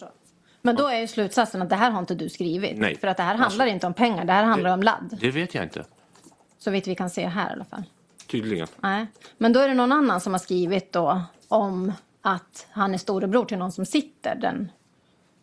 [0.62, 2.78] Men då är ju slutsatsen att det här har inte du skrivit.
[2.78, 2.98] Nej.
[2.98, 5.18] För att det här handlar inte om pengar, det här handlar om ladd.
[5.22, 5.86] Det vet jag inte.
[6.60, 7.84] Så vitt vi kan se här i alla fall.
[8.28, 8.68] Tydligen.
[8.80, 9.06] Nej.
[9.38, 13.46] Men då är det någon annan som har skrivit då om att han är storebror
[13.46, 14.72] till någon som sitter den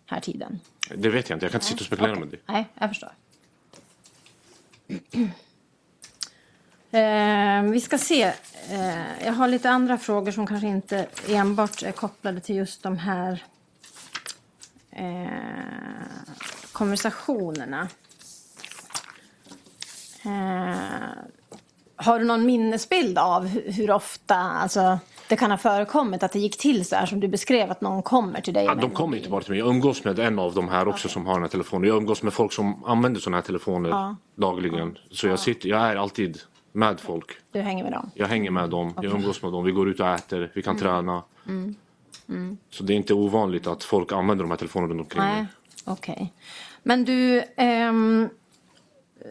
[0.07, 0.61] här tiden.
[0.95, 1.47] Det vet jag inte.
[1.47, 2.25] Jag kan inte sitta och spekulera Okej.
[2.25, 2.53] med det.
[2.53, 3.13] Nej, jag förstår.
[6.95, 8.23] Eh, vi ska se.
[8.71, 12.99] Eh, jag har lite andra frågor som kanske inte enbart är kopplade till just de
[12.99, 13.45] här
[14.91, 15.29] eh,
[16.73, 17.89] konversationerna.
[20.25, 20.77] Eh,
[21.97, 26.39] har du någon minnesbild av hur, hur ofta alltså, det kan ha förekommit att det
[26.39, 28.65] gick till så här som du beskrev att någon kommer till dig?
[28.65, 29.59] Ja, de kommer inte bara till mig.
[29.59, 31.89] Jag umgås med en av de här också som har den här telefonen.
[31.89, 34.17] Jag umgås med folk som använder sådana här telefoner Ja.
[34.35, 34.99] dagligen.
[35.11, 36.39] Så jag, sitter, jag är alltid
[36.73, 37.31] med folk.
[37.53, 38.11] Du hänger med dem?
[38.15, 40.77] Jag hänger med dem, jag umgås med dem, vi går ut och äter, vi kan
[40.77, 40.83] Mm.
[40.83, 41.23] träna.
[42.71, 45.47] Så det är inte ovanligt att folk använder de här telefonerna runt omkring Nej, mig.
[45.85, 46.33] okej.
[46.83, 48.29] Men du, ehm,
[49.21, 49.29] eh,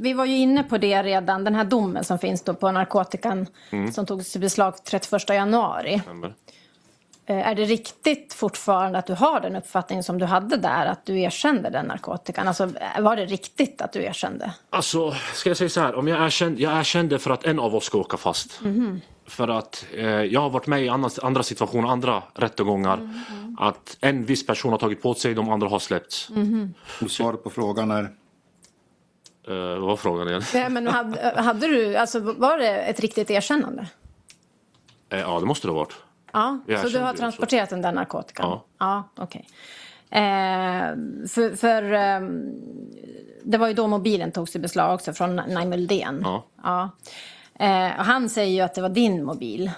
[0.00, 3.46] vi var ju inne på det redan, den här domen som finns då på narkotikan
[3.70, 3.92] Mm.
[3.92, 6.00] som togs i beslag 31 januari.
[6.04, 6.34] Stämmer.
[7.26, 11.06] Eh, Är det riktigt fortfarande att du har den uppfattningen som du hade där, att
[11.06, 12.48] du erkände den narkotikan?
[12.48, 14.52] Alltså, var det riktigt att du erkände?
[14.70, 17.74] Alltså, ska jag säga så här, om jag erkände, jag erkände för att en av
[17.74, 18.60] oss ska åka fast.
[19.28, 23.10] För att eh, jag har varit med i andra, andra situationer, andra rättegångar.
[23.58, 26.28] Att en viss person har tagit på sig, de andra har släppts.
[27.02, 28.08] Och svaret på frågan är
[29.54, 30.42] vad var frågan igen?
[30.54, 33.86] Nej, men hade, hade du, alltså, var det ett riktigt erkännande?
[35.08, 35.96] Eh, ja, det måste det ha varit.
[36.32, 38.46] Ja, Jag så du har transporterat den där narkotikan?
[38.50, 38.64] Ja.
[38.78, 39.48] Ja, okej.
[40.10, 40.20] Eh,
[41.28, 42.20] för för eh,
[43.42, 46.20] det var ju då mobilen togs i beslag också från Naim Uldén.
[46.24, 46.44] Ja.
[46.62, 46.90] Ja.
[47.66, 49.70] Eh, och han säger ju att det var din mobil.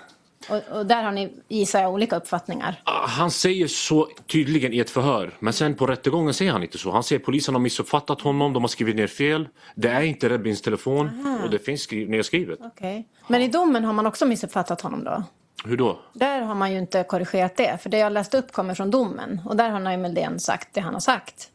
[0.50, 2.80] Och, och där har ni, gissar jag, olika uppfattningar.
[2.84, 6.78] Ah, Han säger så tydligen i ett förhör, men sen på rättegången säger han inte
[6.78, 6.90] så.
[6.90, 9.48] Han säger polisen har missuppfattat honom, de har skrivit ner fel.
[9.74, 12.60] Det är inte Rebins telefon och det finns skri- nedskrivet.
[12.60, 13.04] Okay.
[13.26, 15.22] Men i domen har man också missuppfattat honom då?
[15.64, 15.98] Hur då?
[16.12, 19.40] Där har man ju inte korrigerat det, för det jag läste upp kommer från domen.
[19.46, 21.50] Och där har Naim Uldén sagt det han har sagt.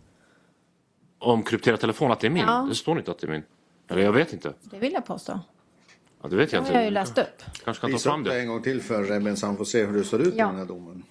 [1.19, 2.43] Om krypterad telefon, att det är min?
[2.47, 2.65] Ja.
[2.69, 3.43] Det står inte att det är min.
[3.89, 4.53] Eller jag vet inte.
[4.61, 5.39] Det vill jag påstå.
[6.23, 6.71] Ja, det vet jag inte.
[6.71, 7.43] har jag ju läst upp.
[7.63, 9.85] Kanske kan ta fram upp det en gång till för Rebben så han får se
[9.85, 10.45] hur det ser ut Ja.
[10.45, 11.03] med den här domen.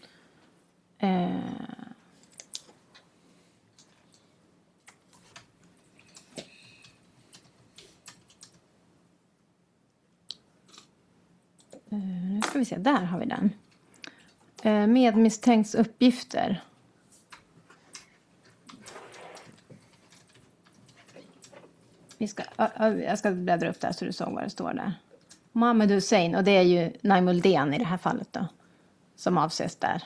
[0.98, 1.40] Eh,
[11.88, 13.50] Nu ska vi se, där har vi den.
[14.62, 15.14] Eh, Med
[15.74, 16.64] uppgifter.
[22.18, 24.74] Vi ska, ö- ö- jag ska bläddra upp där så du såg vad det står
[24.74, 24.92] där.
[25.52, 28.46] Mohammed Hussein, och det är ju Naimuldén i det här fallet då.
[29.16, 30.02] Som avses där.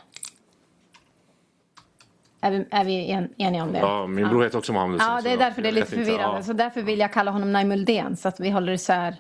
[2.41, 3.79] Är vi, är vi en, eniga om det?
[3.79, 6.37] Ja, min bror heter också Mohammed Ja, Hussein, det är därför det är lite förvirrande.
[6.37, 6.43] Ja.
[6.43, 9.17] Så därför vill jag kalla honom Naimuldén så att vi håller isär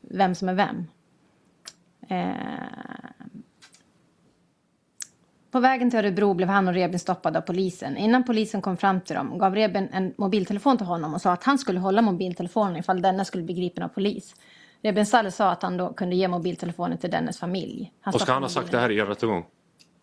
[0.00, 0.86] vem som är vem.
[2.08, 2.34] Eh...
[5.50, 7.96] På vägen till Örebro blev han och Rebin stoppade av polisen.
[7.96, 11.44] Innan polisen kom fram till dem gav Rebin en mobiltelefon till honom och sa att
[11.44, 14.34] han skulle hålla mobiltelefonen ifall denna skulle bli gripen av polis.
[14.82, 17.92] Rebin Saleh sa att han då kunde ge mobiltelefonen till dennes familj.
[18.00, 19.46] Han Och ska han ha sagt det här i en rättegång?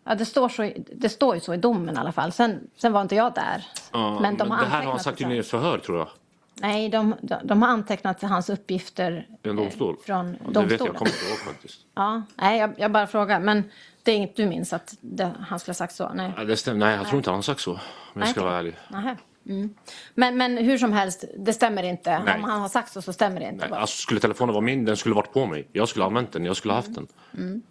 [0.04, 2.32] Ja, det står, så, det står ju så i domen i alla fall.
[2.32, 3.64] Sen, sen var inte jag där.
[3.92, 6.08] Ja, men de har det här har han sagt det i förhör tror jag.
[6.54, 9.94] Nej, de, de, de har antecknat hans uppgifter en domstol.
[9.94, 10.68] eh, från Ja, det domstolen.
[10.68, 11.80] vet jag, kommer inte ihåg faktiskt.
[11.94, 13.40] Ja, nej, jag, jag bara frågar.
[13.40, 13.64] Men
[14.02, 16.10] det är inget du minns att det, han skulle ha sagt så?
[16.14, 16.32] Nej.
[16.36, 16.86] Ja, det stämmer.
[16.86, 17.72] Nej, jag tror inte han har sagt så.
[17.72, 17.78] Om
[18.14, 18.76] jag ska Nej, vara ärlig.
[18.88, 19.16] Nähä.
[19.46, 19.74] Mm.
[20.14, 22.18] Men, men hur som helst, det stämmer inte.
[22.18, 22.34] Nej.
[22.34, 23.68] Om han har sagt så, så stämmer det inte.
[23.68, 25.68] Nej, alltså, skulle telefonen vara min, den skulle varit på mig.
[25.72, 27.62] Jag skulle ha använt den, jag skulle ha haft den.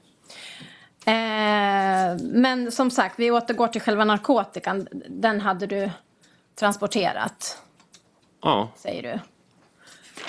[1.06, 4.88] Eh, men som sagt, vi återgår till själva narkotikan.
[5.10, 5.90] Den hade du
[6.56, 7.58] transporterat,
[8.42, 9.20] Ja, säger du.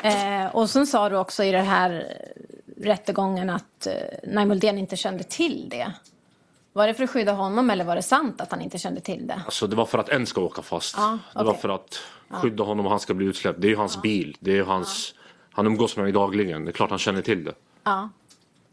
[0.09, 2.19] Eh, och sen sa du också i den här
[2.77, 5.93] rättegången att eh, Naimuldén inte kände till det.
[6.77, 9.27] Var det för att skydda honom eller var det sant att han inte kände till
[9.27, 9.43] det?
[9.45, 10.95] alltså det var för att en ska åka fast.
[10.99, 13.61] Ja, Det var för att skydda honom och han ska bli utsläppt.
[13.61, 14.37] Det är ju hans bil.
[14.41, 15.15] Det är ju hans...
[15.53, 16.65] Han umgås med mig dagligen.
[16.65, 17.55] Det är klart han känner till det.
[17.85, 18.09] Ja.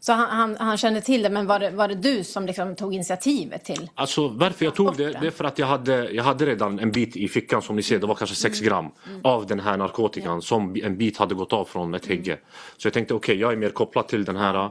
[0.00, 2.76] Så han, han, han kände till det, men var det, var det du som liksom
[2.76, 3.90] tog initiativet till?
[3.94, 6.90] Alltså varför jag tog det, det är för att jag hade, jag hade redan en
[6.90, 8.90] bit i fickan som ni ser, det var kanske 6 gram
[9.22, 12.38] av den här narkotikan som en bit hade gått av från ett hägge.
[12.76, 14.70] Så jag tänkte okej, jag är mer kopplad till den här,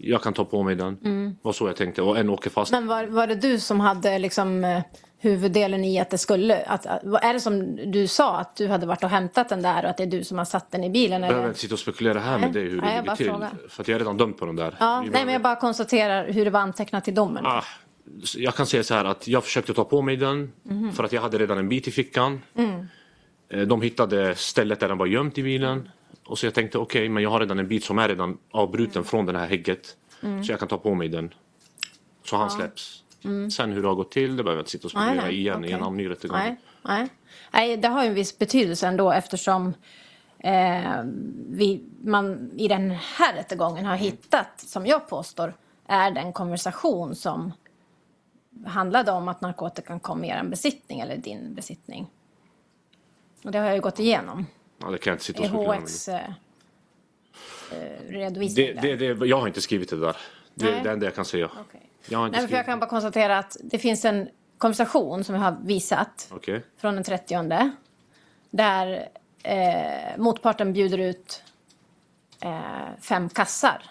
[0.00, 0.98] jag kan ta på mig den.
[1.42, 2.72] var så jag tänkte och en åker fast.
[2.72, 4.82] Men var, var det du som hade liksom eh,
[5.18, 6.62] huvuddelen i att det skulle...
[6.64, 6.86] Att,
[7.22, 9.96] är det som du sa, att du hade varit och hämtat den där och att
[9.96, 11.20] det är du som har satt den i bilen?
[11.22, 12.62] Jag behöver inte sitta och spekulera här med Nej.
[12.62, 13.26] dig hur Nej, det ligger till.
[13.26, 13.50] frågar.
[13.68, 14.74] För att jag är redan dömd på den där.
[14.80, 17.46] Ja, nej, men jag bara konstaterar hur det var antecknat i domen.
[17.46, 17.64] Ah,
[18.36, 20.92] jag kan säga så här att jag försökte ta på mig den Mhm.
[20.92, 22.42] för att jag hade redan en bit i fickan.
[22.56, 22.86] Mm.
[23.52, 25.88] Eh, De hittade stället där den var gömt i bilen.
[26.30, 28.94] Och så jag tänkte okej, men jag har redan en bit som är redan avbruten
[28.96, 29.04] Mm.
[29.04, 29.96] från det här hägget.
[30.20, 31.34] Så jag kan ta på mig den.
[32.24, 33.02] Så han släpps.
[33.56, 35.06] Sen hur det har gått till, det behöver jag inte sitta och Mm.
[35.06, 36.38] Spekulera nej, igen i en ny rättegång.
[36.38, 37.08] Nej, nej.
[37.50, 39.74] nej, det har ju en viss betydelse ändå eftersom
[40.38, 41.02] eh,
[41.50, 45.54] vi, man i den här rättegången har hittat, som jag påstår,
[45.86, 47.52] är den konversation som
[48.66, 52.06] handlade om att narkotikan kom i er besittning eller din besittning.
[53.44, 54.46] Och det har jag ju gått igenom
[54.80, 55.82] Ja, det kan jag inte sitta och i spekulera med.
[55.82, 56.30] HX eh,
[58.08, 58.66] redovisning.
[58.66, 60.16] Det, det, det, jag har inte skrivit det där.
[60.54, 61.50] Det är det enda jag kan säga.
[61.60, 61.80] Okej.
[62.08, 65.34] Jag har inte Nej, för jag kan bara konstatera att det finns en konversation som
[65.34, 66.62] jag har visat Okej.
[66.76, 67.72] från den 30
[68.50, 69.08] där
[69.42, 71.42] eh, motparten bjuder ut
[72.40, 73.82] eh, fem kassar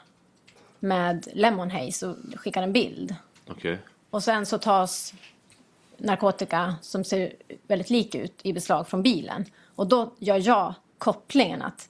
[0.80, 3.16] med Lemon Haze och skickar en bild.
[3.48, 3.78] Okej.
[4.10, 5.14] Och sen så tas
[5.98, 7.34] narkotika som ser
[7.68, 9.46] väldigt lik ut i beslag från bilen.
[9.80, 11.90] Och då gör jag kopplingen att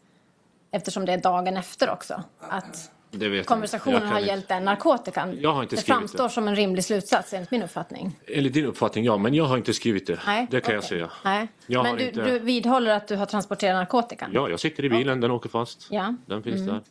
[0.72, 5.38] eftersom det är dagen efter också att jag konversationen Jag har gällt den narkotikan.
[5.40, 6.30] Jag har inte det framstår det.
[6.30, 8.20] som en rimlig slutsats enligt min uppfattning.
[8.28, 9.18] Enligt din uppfattning, ja.
[9.18, 10.20] Men jag har inte skrivit det.
[10.26, 10.90] Nej, det kan jag okej.
[10.90, 11.12] säga.
[11.26, 11.48] Nej.
[11.68, 14.32] Jag Men du, inte- du vidhåller att du har transporterat narkotikan?
[14.34, 15.88] Ja, jag sitter i bilen, den åker fast.
[15.90, 16.04] Ja.
[16.04, 16.18] Mm.
[16.26, 16.82] Den finns där.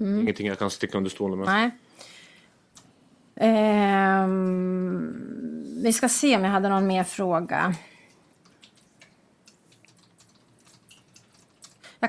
[0.00, 1.46] Ingenting jag kan sticka under stolen med.
[1.46, 1.70] Nej.
[3.36, 5.14] Ehm,
[5.82, 7.74] vi ska se om jag hade någon mer fråga.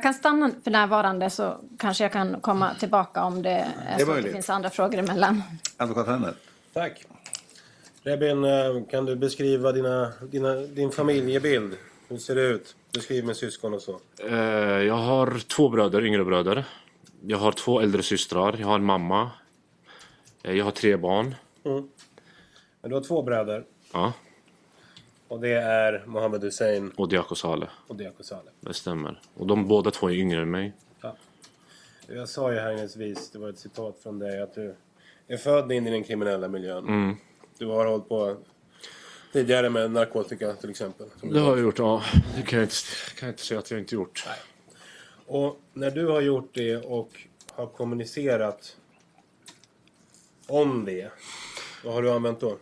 [0.05, 4.23] Kan stanna för närvarande så kanske jag kan komma tillbaka om det är, så att
[4.23, 5.43] det finns andra frågor emellan.
[5.77, 6.33] Advokat Henner.
[6.73, 7.05] Tack.
[8.03, 11.77] Rebin, eh, kan du beskriva dina, dina, din familjebild?
[12.07, 12.75] Hur ser det ut?
[12.93, 13.99] Beskriv med syskon och så.
[14.23, 14.35] Eh,
[14.89, 16.65] jag har två bröder, yngre bröder.
[17.21, 18.55] Jag har två äldre systrar.
[18.59, 19.31] Jag har en mamma.
[20.43, 21.35] Eh, jag har tre barn.
[21.63, 23.63] Men du har två bröder.
[23.93, 24.13] Ja,
[25.27, 27.69] Och det är Mohammed Hussein och Diako Saleh.
[27.87, 28.51] och Diako Saleh.
[28.59, 29.21] Det stämmer.
[29.33, 30.73] Och de båda två är yngre än mig.
[31.01, 31.17] Ja.
[32.07, 34.75] Jag sa ju här inledningsvis, det var ett citat från dig, att du
[35.27, 37.15] är född in i den kriminella miljön.
[37.57, 38.37] Du har hållit på
[39.33, 41.07] tidigare med narkotika till exempel.
[41.21, 42.03] Det har jag gjort, ja.
[42.35, 42.75] Det kan jag inte,
[43.19, 44.27] kan jag inte säga att jag inte gjort.
[45.25, 48.77] Och när du har gjort det och har kommunicerat
[50.47, 51.11] om det,
[51.83, 52.57] vad har du använt då?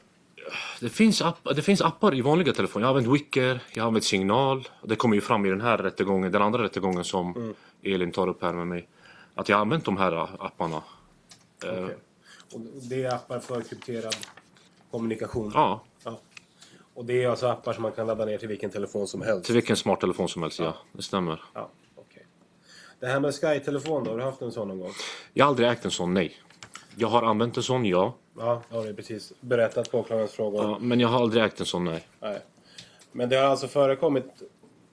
[0.79, 2.83] Det finns, app, det finns appar i vanliga telefoner.
[2.85, 4.67] Jag har använt Wicker, jag har använt Signal.
[4.83, 8.41] Det kommer ju fram i den här rättegången, den andra rättegången som Elin tar upp
[8.43, 8.87] här med mig.
[9.35, 10.83] Att jag har använt de här apparna.
[11.65, 11.83] Eh,
[12.53, 14.15] Och det är appar för krypterad
[14.91, 15.51] kommunikation?
[15.53, 16.19] Ja, Ja.
[16.95, 19.45] Och det är alltså appar som man kan ladda ner till vilken telefon som helst?
[19.45, 20.75] till vilken smarttelefon som helst, ja.
[20.91, 21.41] Det stämmer.
[21.53, 21.69] Ja.
[22.99, 24.91] Det här med Sky-telefon då, har du haft en sån någon gång?
[25.33, 26.35] Jag har aldrig ägt en sån, nej.
[26.97, 28.13] Jag har använt en sån, ja.
[28.37, 30.63] Ja, det har du precis berättat på åklagarens frågor.
[30.63, 30.77] ja.
[30.81, 32.07] Men jag har aldrig ägt en sån, nej.
[32.19, 32.39] Nej.
[33.11, 34.25] Men det har alltså förekommit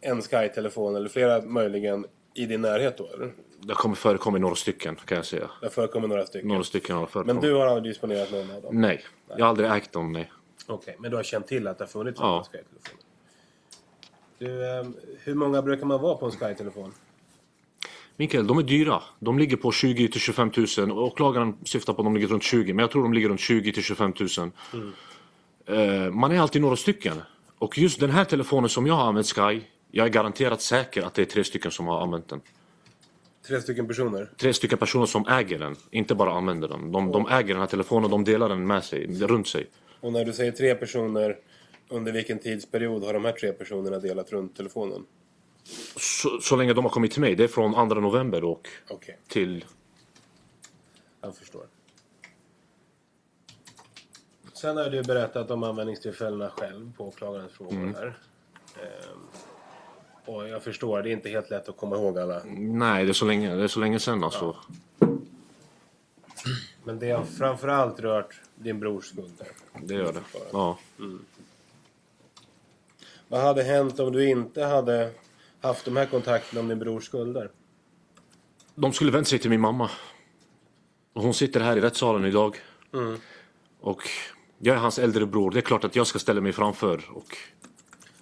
[0.01, 3.33] en Sky-telefon, eller flera möjligen, i din närhet då, eller?
[3.61, 5.51] Det kommer förekomma några stycken, kan jag säga.
[5.61, 6.49] Det har förekommit några stycken.
[6.49, 7.43] Några stycken har förekommit.
[7.43, 8.81] Men du har aldrig disponerat någon av dem?
[8.81, 10.33] Nej, jag har aldrig ägt dem, nej.
[10.67, 12.23] Okej, men du har känt till att det har funnits Ja.
[12.23, 13.05] sådana Sky-telefoner?
[14.39, 16.93] Du, ehm, hur många brukar man vara på en Sky-telefon?
[18.21, 19.03] Mikael, de är dyra.
[19.19, 20.91] De ligger på 20 till 25 000.
[20.91, 23.73] Åklagaren syftar på att de ligger runt 20, men jag tror de ligger runt 20
[23.73, 24.51] till 25 000.
[25.67, 27.23] Eh, man är alltid några stycken.
[27.59, 31.15] Och just den här telefonen som jag har använt Sky, jag är garanterat säker att
[31.15, 32.41] det är tre stycken som har använt den.
[33.49, 34.31] Tre stycken personer?
[34.37, 36.93] Tre stycken personer som äger den, inte bara använder den.
[36.93, 39.67] De, de äger den här telefonen och de delar den med sig, runt sig.
[40.01, 41.37] Och när du säger tre personer,
[41.89, 45.05] under vilken tidsperiod har de här tre personerna delat runt telefonen?
[45.97, 49.19] Så, så länge de har kommit till mig, det är från 2 november och Okej,
[49.29, 49.65] till...
[51.21, 51.67] jag förstår.
[54.53, 58.19] Sen har du berättat om användningstillfällena själv på åklagarens frågor här.
[58.77, 59.19] Ehm,
[60.25, 62.43] och jag förstår, det är inte helt lätt att komma ihåg alla.
[62.55, 64.57] Nej, det är så länge, det är så länge sedan alltså.
[66.85, 69.47] Men det har framförallt rört din brors skulder.
[69.83, 70.21] Det gör det.
[70.53, 70.79] Ja.
[73.29, 75.11] Vad hade hänt om du inte hade
[75.61, 77.51] haft de här kontakterna om din brors skulder?
[78.75, 79.91] De skulle vänt sig till min mamma.
[81.13, 82.57] Och hon sitter här i rättssalen idag.
[83.81, 84.03] Och
[84.59, 85.51] jag är hans äldre bror.
[85.51, 87.05] Det är klart att jag ska ställa mig framför.
[87.13, 87.37] Och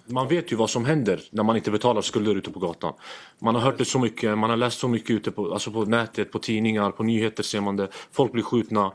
[0.05, 2.93] man vet ju vad som händer när man inte betalar skulder ute på gatan.
[3.39, 5.85] Man har hört det så mycket, man har läst så mycket ute på, alltså på
[5.85, 7.87] nätet, på tidningar, på nyheter ser man det.
[8.11, 8.91] Folk blir skjutna.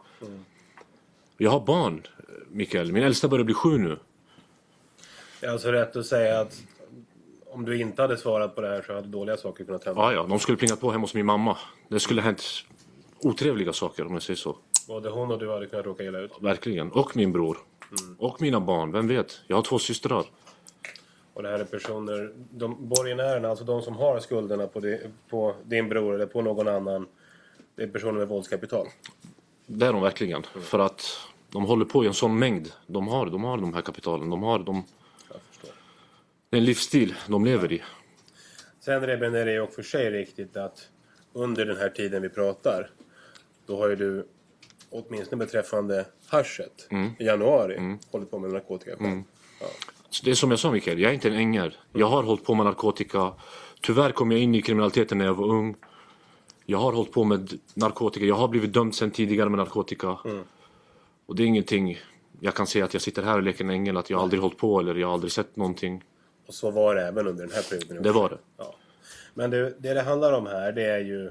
[1.37, 2.02] Jag har barn,
[2.48, 2.92] Mikael.
[2.92, 3.98] Min äldsta börjar bli sju nu.
[5.40, 6.62] Det är alltså rätt att säga att
[7.55, 10.01] om du inte hade svarat på det här så hade dåliga saker kunnat hända.
[10.03, 11.59] Ja, ja, de skulle plingat på hemma hos min mamma.
[11.88, 12.43] Det skulle hänt
[13.21, 14.57] otrevliga saker om jag säger så.
[14.88, 16.33] Både hon och du hade kunnat råka illa ut.
[16.40, 16.90] Verkligen.
[16.93, 17.59] Och min bror.
[18.19, 19.40] Och mina barn, vem vet?
[19.47, 20.25] Jag har två systrar.
[21.35, 25.55] Och det här är personer, de borgenärerna, alltså de som har skulderna på, di- på
[25.64, 27.07] din bror eller på någon annan.
[27.77, 28.87] Det är personer med våldskapital.
[29.67, 30.43] Det är de verkligen.
[30.43, 31.19] För att
[31.51, 32.73] de håller på i en sån mängd.
[32.87, 34.31] De har, de har de här kapitalen.
[34.31, 34.85] De har de...
[35.33, 35.71] Jag förstår.
[36.44, 37.83] Det är en livsstil de lever i.
[38.81, 40.88] Sen Reben är det ju också för sig riktigt att
[41.33, 42.90] under den här tiden vi pratar
[43.67, 44.27] då har ju du
[44.90, 46.88] åtminstone beträffande haschet
[47.19, 48.97] i januari hållit på med narkotika.
[49.01, 49.23] Ja.
[50.11, 51.77] Så det är som jag sa Mikael, jag är inte en ängel.
[51.93, 53.33] Jag har hållit på med narkotika.
[53.81, 55.77] Tyvärr kom jag in i kriminaliteten när jag var ung.
[56.67, 58.27] Jag har hållit på med narkotika.
[58.27, 60.19] Jag har blivit dömd sen tidigare med narkotika.
[61.27, 61.99] Och det är ingenting
[62.40, 64.59] jag kan säga att jag sitter här och leker en ängel, att jag aldrig hållit
[64.59, 66.05] på eller jag har aldrig sett någonting.
[66.46, 68.02] Och så var det även under den här perioden.
[68.02, 68.38] Det var det.
[68.57, 68.74] Ja.
[69.35, 71.30] Men det, det det handlar om här det är ju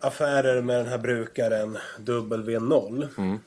[0.00, 3.08] affärer med den här brukaren W0.
[3.18, 3.38] Mm.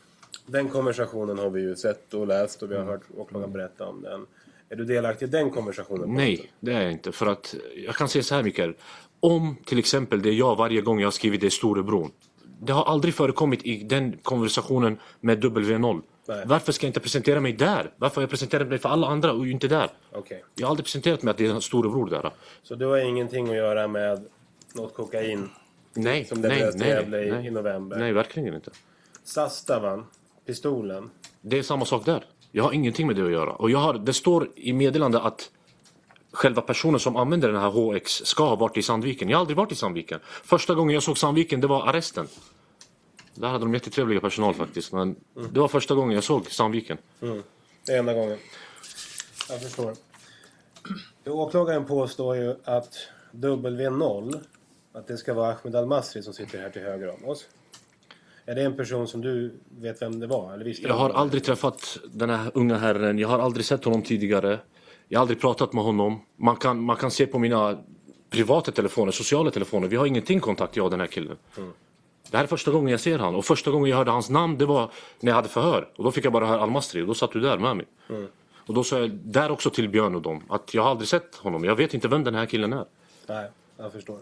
[0.46, 4.02] Den konversationen har vi ju sett och läst och vi har hört åklagaren berätta om
[4.02, 4.26] den.
[4.70, 6.14] Är du delaktig i den konversationen?
[6.14, 7.12] Nej, det är jag inte.
[7.12, 8.74] För att jag kan säga så här Mikael.
[9.20, 12.10] Om till exempel det är jag varje gång jag har skrivit det är storebror.
[12.62, 16.02] Det har aldrig förekommit i den konversationen med W0.
[16.30, 16.44] Nej.
[16.46, 17.92] Varför ska jag inte presentera mig där?
[17.98, 19.90] Varför har jag presenterat mig för alla andra och inte där?
[20.12, 20.44] Okej.
[20.56, 22.32] Jag har aldrig presenterat mig att det är en storebror där.
[22.64, 24.26] Så du har ingenting att göra med
[24.74, 25.50] något kokain
[25.94, 27.48] Nej, som nej, till nej, Gävle i, nej.
[27.48, 27.98] i november?
[27.98, 28.72] Nej, verkligen inte.
[29.24, 30.06] Sastavan,
[30.46, 31.10] pistolen.
[31.42, 32.24] Det är samma sak där.
[32.52, 33.52] Jag har ingenting med det att göra.
[33.52, 35.52] Och jag har, det står i meddelande att
[36.32, 39.30] själva personen som använder den här HX ska ha varit i Sandviken.
[39.30, 40.20] Jag har aldrig varit i Sandviken.
[40.24, 42.28] Första gången jag såg Sandviken, det var arresten.
[43.36, 44.94] Där hade de jättetrevliga personal faktiskt.
[44.94, 45.16] Men
[45.52, 46.98] det var första gången jag såg Sandviken.
[47.86, 48.38] Det är enda gången.
[49.50, 49.94] Jag förstår.
[51.26, 52.96] Åklagaren påstår ju att
[53.32, 54.40] W0,
[54.94, 57.46] att det ska vara Ahmed Al-Masri som sitter här till höger om oss.
[58.46, 60.54] Är det en person som du vet vem det var?
[60.54, 63.20] Eller visste Jag har aldrig träffat den här unga herren.
[63.20, 64.60] Jag har aldrig sett honom tidigare.
[65.08, 66.22] Jag har aldrig pratat med honom.
[66.36, 67.84] Man kan, man kan se på mina
[68.30, 69.88] privata telefoner, sociala telefoner.
[69.88, 71.38] Vi har ingenting kontakt, jag och den här killen.
[72.32, 74.58] Det här är första gången jag ser han och första gången jag hörde hans namn
[74.58, 75.90] det var när jag hade förhör.
[75.96, 77.86] Och då fick jag bara höra Almastri och då satt du där med mig.
[78.70, 81.36] Och då sa jag där också till Björn och dem att jag har aldrig sett
[81.36, 81.64] honom.
[81.64, 82.86] Jag vet inte vem den här killen är.
[83.28, 84.20] Nej, jag förstår.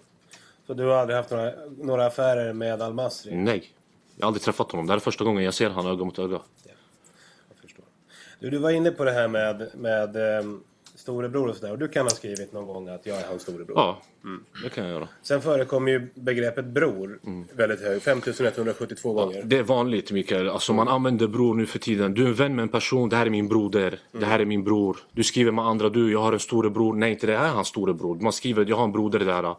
[0.68, 3.36] Så du har aldrig haft några, några affärer med Al-Masri?
[3.36, 3.72] Nej.
[4.16, 4.88] Jag har aldrig träffat honom.
[4.88, 6.40] Det här är första gången jag ser honom öga mot öga.
[6.64, 7.86] Jag förstår.
[8.40, 10.64] Du, du var inne på det här med, med ehm,
[11.08, 11.72] storebror och sådär.
[11.72, 13.78] Och du kan ha skrivit någon gång att jag är hans storebror.
[13.78, 14.02] Ja,
[14.64, 15.08] det kan jag göra.
[15.22, 17.20] Sen förekommer ju begreppet bror
[17.54, 18.04] väldigt högt.
[18.04, 19.44] 5172 gånger.
[19.44, 22.14] Det är vanligt Mikael, alltså man använder bror nu för tiden.
[22.14, 24.46] Du är en vän med en person, det här är min broder, det här är
[24.46, 24.98] min bror.
[25.12, 26.94] Du skriver med andra, du, jag har en storebror.
[26.94, 28.16] Nej, inte det här är hans storebror.
[28.16, 29.56] Man skriver, jag har en broder där.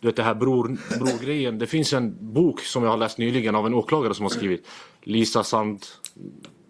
[0.00, 1.58] Du vet det här bror, brorgrejen.
[1.58, 4.66] Det finns en bok som jag har läst nyligen av en åklagare som har skrivit.
[5.02, 5.84] Lisa Sand...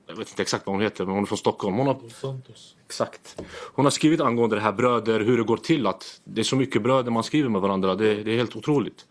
[0.06, 1.76] Jag vet inte exakt vad hon heter, men hon är från Stockholm.
[1.76, 2.00] Hon har,
[2.88, 3.42] exakt.
[3.74, 6.56] Hon har skrivit angående det här bröder, hur det går till att det är så
[6.56, 7.94] mycket bröder man skriver med varandra.
[7.94, 9.06] Det, det är helt otroligt.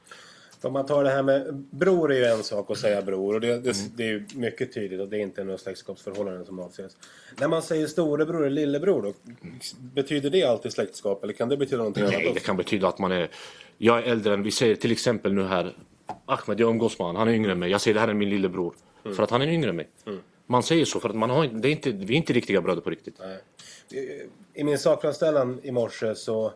[0.62, 3.42] Om man tar det här med bror är ju en sak att säga bror och
[3.42, 6.98] det, det, det är ju mycket tydligt och det är inte några släktskapsförhållanden som avses.
[7.40, 9.14] När man säger storebror eller lillebror då,
[9.94, 12.46] betyder det alltid släktskap eller kan det betyda någonting Nej, annat det också?
[12.46, 13.30] kan betyda att man är...
[13.78, 15.76] Jag är äldre än, vi säger till exempel nu här,
[16.26, 17.72] Ahmed, jag umgås med honom, han är yngre än mig.
[17.72, 18.74] Jag säger det här är min lillebror.
[19.16, 19.88] För att han är yngre än mig.
[20.48, 22.82] Man säger så för att man har, det är inte, vi är inte riktiga bröder
[22.82, 23.16] på riktigt.
[23.20, 23.38] Nej.
[24.54, 26.54] I min sakframställan i morse så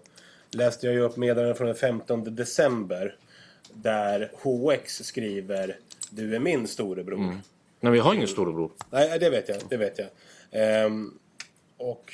[0.52, 3.16] läste jag ju upp meddelanden från den 15 december
[3.74, 5.78] där HX skriver
[6.10, 7.38] Du är min storebror.
[7.80, 8.72] Nej, vi har ingen storebror.
[8.90, 9.58] Nej, det vet jag.
[9.70, 10.08] Det vet jag.
[10.52, 11.14] Ehm,
[11.78, 12.14] och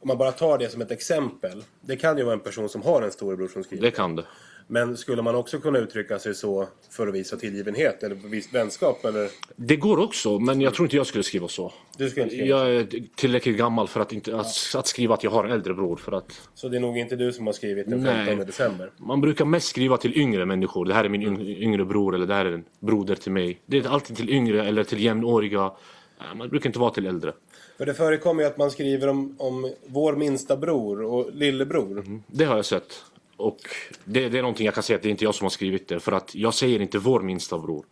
[0.00, 1.64] om man bara tar det som ett exempel.
[1.80, 3.82] Det kan ju vara en person som har en storebror som skriver.
[3.82, 4.24] Det kan det.
[4.68, 9.04] Men skulle man också kunna uttrycka sig så för att visa tillgivenhet eller vänskap?
[9.04, 9.30] Eller?
[9.56, 11.72] Det går också, men jag tror inte jag skulle skriva så.
[11.98, 12.86] Du skulle inte skriva Jag är
[13.16, 14.46] tillräckligt gammal för att, inte, att,
[14.76, 15.96] att skriva att jag har en äldre bror.
[15.96, 18.26] För att Så det är nog inte du som har skrivit den Nej.
[18.26, 18.90] 15 december?
[18.96, 20.84] man brukar mest skriva till yngre människor.
[20.84, 23.60] Det här är min yng- yngre bror eller det här är en broder till mig.
[23.66, 25.72] Det är alltid till yngre eller till jämnåriga.
[26.18, 27.32] Nej, Man brukar inte vara till äldre.
[27.78, 32.20] För det förekommer ju att man skriver om, om vår minsta bror och lillebror.
[32.26, 33.04] Det har jag sett.
[33.36, 33.58] Och
[34.04, 35.88] det, det är någonting jag kan säga att det är inte jag som har skrivit
[35.88, 36.00] det.
[36.00, 37.86] För att jag säger inte vår minsta bror.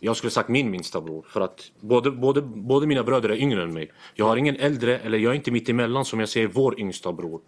[0.00, 1.26] Jag skulle sagt min minsta bror.
[1.28, 3.92] För att både, både, både mina bröder är yngre än mig.
[4.14, 7.12] Jag har ingen äldre, eller jag är inte mitt emellan som jag säger vår yngsta
[7.12, 7.40] bror.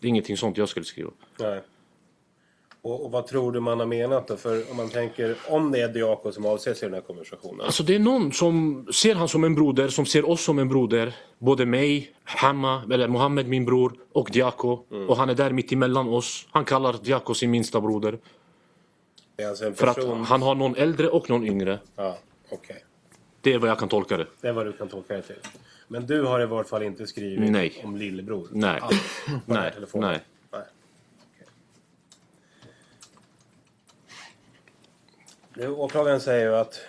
[0.00, 1.10] Det är ingenting sånt jag skulle skriva.
[1.38, 1.60] Nej.
[2.82, 4.36] Och, och vad tror du man har menat då?
[4.36, 7.60] För om man tänker, om det är Diako som avses i den här konversationen.
[7.60, 10.68] Alltså det är någon som ser han som en broder, som ser oss som en
[10.68, 11.14] broder.
[11.38, 14.78] Både mig, Hamma, eller Mohammed min bror och Diako.
[15.08, 16.46] Och han är där mitt emellan oss.
[16.50, 18.18] Han kallar Diako sin minsta broder.
[19.48, 21.78] Alltså För att han har någon äldre och någon yngre.
[21.96, 22.18] Ja,
[22.50, 22.84] okej.
[23.40, 24.26] Det är vad jag kan tolka det.
[24.40, 25.36] Det är vad du kan tolka det till.
[25.88, 27.80] Men du har i vart fall inte skrivit Nej.
[27.84, 28.48] om lillebror?
[28.50, 28.80] Nej.
[28.80, 30.10] På här Nej, telefonen?
[30.10, 30.20] nej.
[30.52, 30.62] nej.
[31.34, 31.46] Okej.
[35.48, 36.80] Nu, åklagaren säger ju att,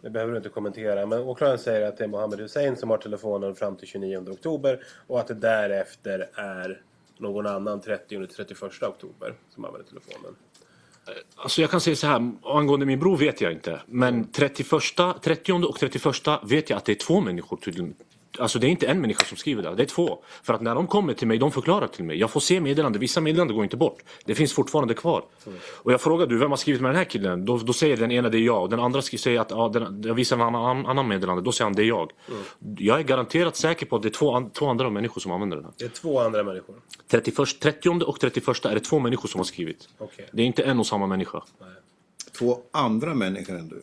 [0.00, 2.98] det behöver du inte kommentera, men åklagaren säger att det är Mohammed Hussein som har
[2.98, 6.82] telefonen fram till 29 oktober och att det därefter är
[7.18, 10.36] någon annan 30-31 oktober som använder telefonen.
[11.06, 13.80] Eh, alltså jag kan säga så här, angående min bror vet jag inte.
[13.86, 14.70] Men 31,
[15.22, 16.04] 30 och 31
[16.42, 17.94] vet jag att det är två människor tydligen.
[18.40, 20.18] Alltså det är inte en människa som skriver det, det är två.
[20.42, 22.18] För att när de kommer till mig, de förklarar till mig.
[22.18, 24.02] Jag får se meddelanden, vissa meddelanden går inte bort.
[24.24, 25.24] Det finns fortfarande kvar.
[25.72, 27.44] Och jag frågar du, vem har skrivit med den här killen?
[27.44, 30.02] Då, då säger den ena det är jag, och den andra säger att ja, den,
[30.06, 32.12] jag visar en annan, annan meddelande, då säger han det är jag.
[32.78, 35.56] Jag är garanterat säker på att det är två, an, två andra människor som använder
[35.56, 35.74] den här.
[35.78, 36.74] Det är två andra människor.
[37.10, 39.88] 31, 30 och 31 är det två människor som har skrivit.
[39.98, 40.28] Okej.
[40.32, 41.42] Det är inte en och samma människa.
[42.38, 43.80] Två andra människor än du.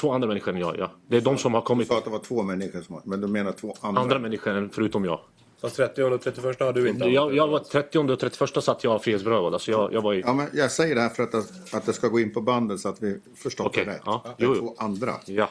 [0.00, 0.90] Två andra människor än jag, ja.
[1.06, 1.88] Det är de som har Du kommit.
[1.88, 4.00] sa att det var två människor som Men du menar två andra?
[4.02, 5.20] Andra människor än förutom jag.
[5.60, 9.02] Fast 30 och 31 har du inte Jag, jag var 30 och 31 satt jag
[9.04, 9.52] frihetsberövad.
[9.54, 10.20] Alltså jag, jag var i...
[10.20, 12.40] Ja, men jag säger det här för att det, att det ska gå in på
[12.40, 14.02] bandet så att vi förstår Okej, det rätt.
[14.04, 14.22] ja.
[14.24, 14.60] Det är Jo, jo.
[14.60, 15.14] två andra.
[15.26, 15.50] Ja.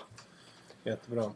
[0.84, 1.24] Jättebra.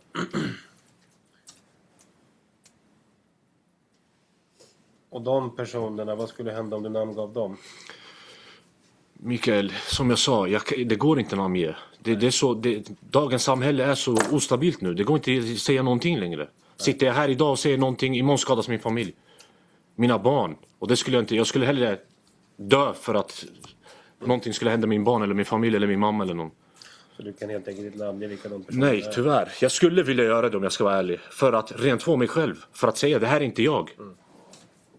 [5.09, 7.57] Och de personerna, vad skulle hända om du namngav dem?
[9.13, 11.75] Mikael, som jag sa, jag, det går inte att namnge.
[12.03, 14.93] Det, det är så, det, dagens samhälle är så ostabilt nu.
[14.93, 16.49] Det går inte att säga någonting längre.
[16.77, 19.13] Sitter jag här idag och säger någonting, imorgon skadas min familj.
[19.95, 20.55] Mina barn.
[20.79, 21.97] Och det skulle jag inte, jag skulle hellre
[22.57, 23.45] dö för att
[24.19, 26.51] någonting skulle hända min barn eller min familj eller min mamma eller någon.
[27.17, 29.11] Så du kan helt enkelt inte namnge vilka de personerna Nej, är.
[29.11, 29.51] tyvärr.
[29.61, 31.19] Jag skulle vilja göra det om jag ska vara ärlig.
[31.19, 32.55] För att rent få mig själv.
[32.73, 33.89] För att säga det här är inte jag.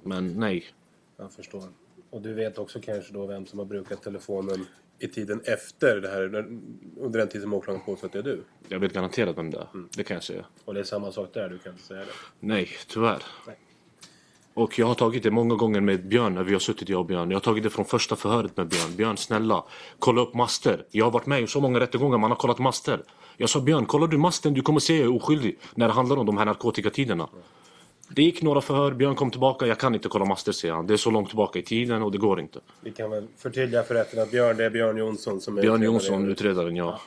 [0.03, 0.65] Men nej.
[1.17, 1.65] Jag förstår.
[2.11, 4.67] Och du vet också kanske då vem som har brukat telefonen
[5.03, 6.23] i tiden efter det här,
[7.01, 8.45] under den tid som åklagaren påstår att det är du.
[8.69, 9.67] Jag vet garanterat vem det är.
[9.97, 10.45] Det kan jag säga.
[10.65, 12.13] Och det är samma sak där, du kan inte säga det.
[12.41, 13.23] Nej, tyvärr.
[13.47, 13.59] Nej.
[14.55, 17.07] Och jag har tagit det många gånger med Björn när vi har suttit jag och
[17.07, 17.31] Björn.
[17.31, 18.97] Jag har tagit det från första förhöret med Björn.
[18.97, 19.65] Björn snälla,
[19.99, 20.87] kolla upp master.
[20.91, 23.03] Jag har varit med i så många rättegångar man har kollat master.
[23.37, 25.59] Jag sa Björn, kollar du masten du kommer se jag är oskyldig.
[25.75, 27.29] När det handlar om de här narkotikatiderna.
[28.15, 29.67] Det gick några förhör, Björn kom tillbaka.
[29.67, 30.87] Jag kan inte kolla master säger han.
[30.87, 32.61] Det är så långt tillbaka i tiden och det går inte.
[32.81, 35.83] Vi kan väl förtydliga för rätten att Björn, det är Björn Jonsson som är Björn
[35.83, 37.01] Jonsson, utredaren, ja.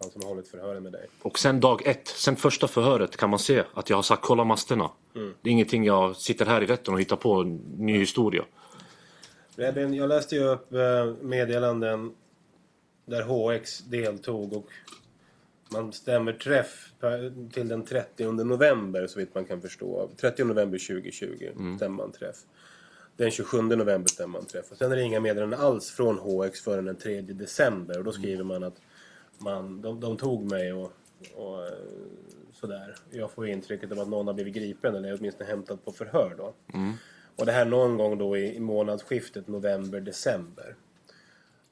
[0.00, 1.06] Han som har hållit förhören med dig.
[1.22, 4.44] Och sen dag ett, sen första förhöret kan man se att jag har sagt kolla
[4.44, 4.90] masterna.
[5.12, 8.44] Det är ingenting jag sitter här i rätten och hittar på en ny historia.
[9.56, 10.78] Rebin, jag läste ju upp eh,
[11.20, 12.14] meddelanden
[13.06, 14.66] där HX deltog och
[15.72, 16.87] man stämmer träff
[17.52, 20.10] till den 30 november så vitt man kan förstå.
[20.16, 22.36] 30 november 2020 stämmer man träff.
[23.16, 24.70] Den 27 november stämmer man träff.
[24.70, 27.98] Och sen är det inga meddelanden alls från HX förrän den 3 december.
[27.98, 28.80] Och då skriver man att
[29.38, 30.92] man, de, de tog mig och,
[31.34, 31.72] och eh,
[32.52, 32.94] sådär.
[33.10, 36.54] Jag får intrycket av att någon har blivit gripen eller åtminstone hämtad på förhör då.
[37.36, 40.74] Och det här någon gång då i, i månadsskiftet november-december.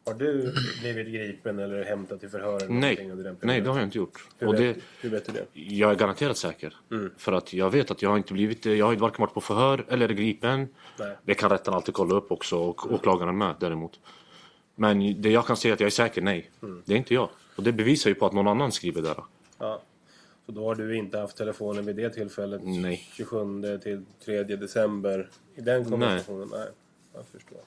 [0.06, 2.56] Har du blivit gripen eller hämtad till förhör?
[2.56, 4.26] eller Nej, under den nej det har jag inte gjort.
[4.38, 5.46] Hur, Och vet, det, hur vet du det?
[5.52, 6.74] jag är garanterat säker.
[6.90, 7.10] Mm.
[7.16, 9.40] För att jag vet att jag har inte blivit, jag har inte varken varit på
[9.40, 10.68] förhör eller gripen.
[10.98, 11.16] Nej.
[11.24, 14.00] Det kan rätten alltid kolla upp också och åklagaren med däremot.
[14.74, 16.50] Men det jag kan säga att jag är säker, nej.
[16.62, 16.82] Mm.
[16.86, 17.28] Det är inte jag.
[17.56, 19.16] Och det bevisar ju på att någon annan skriver där.
[19.58, 19.82] Ja.
[20.46, 22.60] Så då har du inte haft telefonen vid det tillfället?
[22.64, 23.08] Nej.
[23.12, 25.30] 27 till 3 december?
[25.54, 26.48] I den konversationen?
[26.52, 26.68] Nej.
[27.14, 27.58] Jag förstår.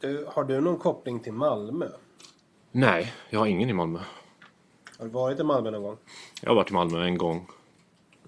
[0.00, 1.88] Du, har du någon koppling till Malmö?
[2.72, 3.98] Nej, jag har ingen i Malmö.
[4.98, 5.96] Har du varit i Malmö någon gång?
[6.42, 7.46] Jag har varit i Malmö en gång.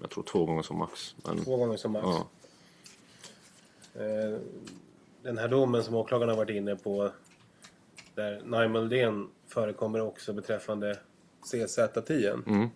[0.01, 1.15] Jag tror två gånger som max.
[1.25, 2.05] Men, Två gånger som max?
[2.07, 2.27] ja.
[4.01, 4.39] Eh,
[5.21, 7.11] Den här domen som åklagaren har varit inne på
[8.15, 10.99] där Naim Uldén förekommer också beträffande
[11.45, 12.43] CZ-10.
[12.47, 12.69] Mm.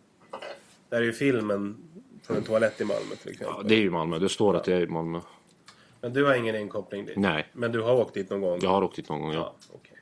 [0.89, 1.77] Där är ju filmen
[2.23, 3.55] från en toalett i Malmö till exempel.
[3.57, 4.19] ja, det är ju Malmö.
[4.19, 5.19] Det står att jag är i Malmö.
[6.01, 7.17] Men du har ingen inkoppling dit?
[7.17, 7.47] Nej.
[7.53, 8.59] Men du har åkt dit någon gång?
[8.61, 9.53] Jag har åkt dit någon gång, ja.
[9.69, 9.97] Ja, okej.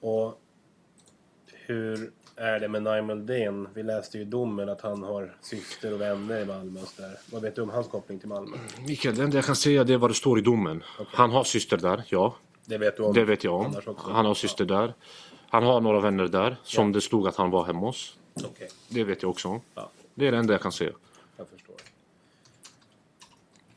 [0.00, 0.40] Och
[1.66, 3.68] hur är det med Naim Uldén?
[3.74, 7.18] Vi läste ju domen att han har syster och vänner i Malmö och där.
[7.32, 8.56] Vad vet du om hans koppling till Malmö?
[8.86, 10.82] Mikael, det enda jag kan säga det är vad det står i domen.
[11.06, 12.34] Han har syster där, ja.
[12.64, 13.12] Det vet du om?
[13.14, 13.76] Det vet jag om.
[13.96, 14.94] Han har syster där.
[15.48, 18.16] Han har några vänner där, som det stod att han var hemma hos.
[18.34, 19.60] Ja, Okej, Det vet jag också om.
[19.74, 20.92] ja, Det är det enda jag kan säga.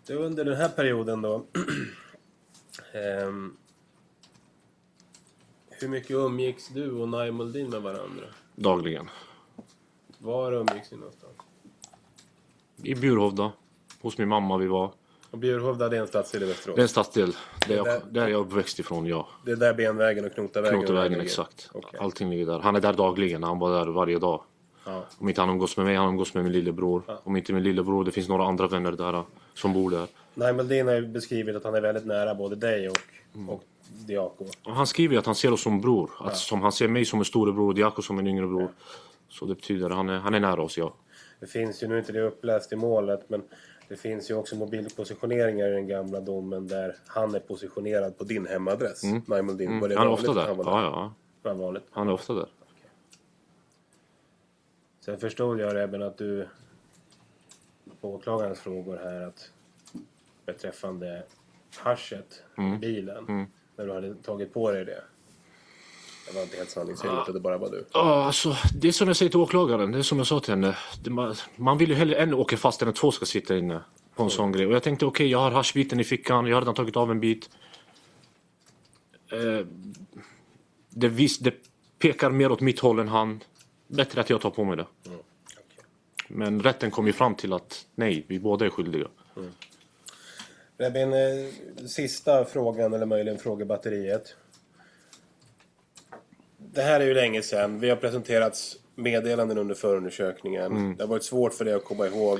[0.06, 0.16] Förstår.
[0.22, 1.45] Du, under den här perioden då.
[2.93, 3.58] ehm,
[5.70, 8.26] hur mycket umgicks du och Naim Uldén med varandra?
[8.56, 9.10] Dagligen.
[10.18, 11.34] Var umgicks ni någonstans?
[12.84, 13.51] I Bjurhovda.
[14.01, 14.91] Hos min mamma vi var.
[15.32, 16.80] Och Bjurhovda, det är en stadsdel i Det är Västerås?
[16.80, 17.36] en stadsdel.
[17.68, 19.28] Där där- jag, där jag är uppväxt ifrån, ja.
[19.45, 21.24] Det är där Benvägen och Knotavägen Knotevägen, ligger?
[21.24, 21.70] exakt.
[21.74, 21.99] Okej.
[21.99, 22.60] Allting ligger där.
[22.60, 23.43] Han är där dagligen.
[23.43, 24.43] Han var där varje dag.
[24.86, 25.05] Ja.
[25.19, 27.03] Om inte han umgås med mig, han umgås med min lillebror.
[27.07, 27.19] Ja.
[27.23, 29.23] Om inte min lillebror, det finns några andra vänner där
[29.53, 30.07] som bor där.
[30.33, 32.97] Naim Uldén har ju beskrivit att han är väldigt nära både dig och,
[33.36, 33.49] Mm.
[33.49, 33.63] och
[34.07, 34.45] Diako.
[34.63, 36.11] Han skriver ju att han ser oss som bror.
[36.19, 38.67] Att som han ser mig som en storebror och Diako som en yngre bror.
[39.29, 40.93] Så det betyder att han är, han är nära oss, ja.
[41.39, 43.41] Det finns ju, nu inte det uppläst i målet, men
[43.89, 48.47] det finns ju också mobilpositioneringar i den gamla domen där han är positionerad på din
[48.47, 49.03] hemadress.
[49.27, 49.79] Naim Uldén.
[49.79, 50.47] Var det Han är ofta där.
[50.47, 50.81] Han Ja, där?
[51.43, 51.53] ja.
[51.53, 51.83] Vanligt?
[51.91, 52.45] Han är ofta där.
[55.06, 56.47] Sen förstod jag även att du
[58.01, 59.51] på åklagarens frågor här att
[60.45, 61.24] beträffande
[61.78, 62.74] haschet Mm.
[62.74, 65.03] i bilen, när du hade tagit på dig det.
[66.28, 67.86] Det var inte helt sanningsenligt, det bara var du.
[67.93, 69.91] Ja, alltså, det är som jag säger till åklagaren.
[69.91, 70.78] Det är som jag sa till henne.
[71.03, 73.82] Det, man, man vill ju hellre en åka fast än att två ska sitta inne
[74.16, 74.66] på en sån grej.
[74.68, 76.45] Och jag tänkte okej, jag har haschbiten i fickan.
[76.47, 77.49] Jag har redan tagit av en bit.
[79.32, 79.68] Eh,
[80.89, 81.53] det, vis, det
[81.99, 83.43] pekar mer åt mitt håll än han.
[83.88, 84.86] Bättre att jag tar på mig det.
[85.05, 85.19] Okej.
[86.27, 89.07] Men rätten kom ju fram till att nej, vi båda är skyldiga.
[90.77, 94.36] Rebin, eh, sista frågan, eller möjligen frågebatteriet.
[96.57, 97.79] Det här är ju länge sedan.
[97.79, 100.95] Vi har presenterats meddelanden under förundersökningen.
[100.97, 102.39] Det har varit svårt för dig att komma ihåg.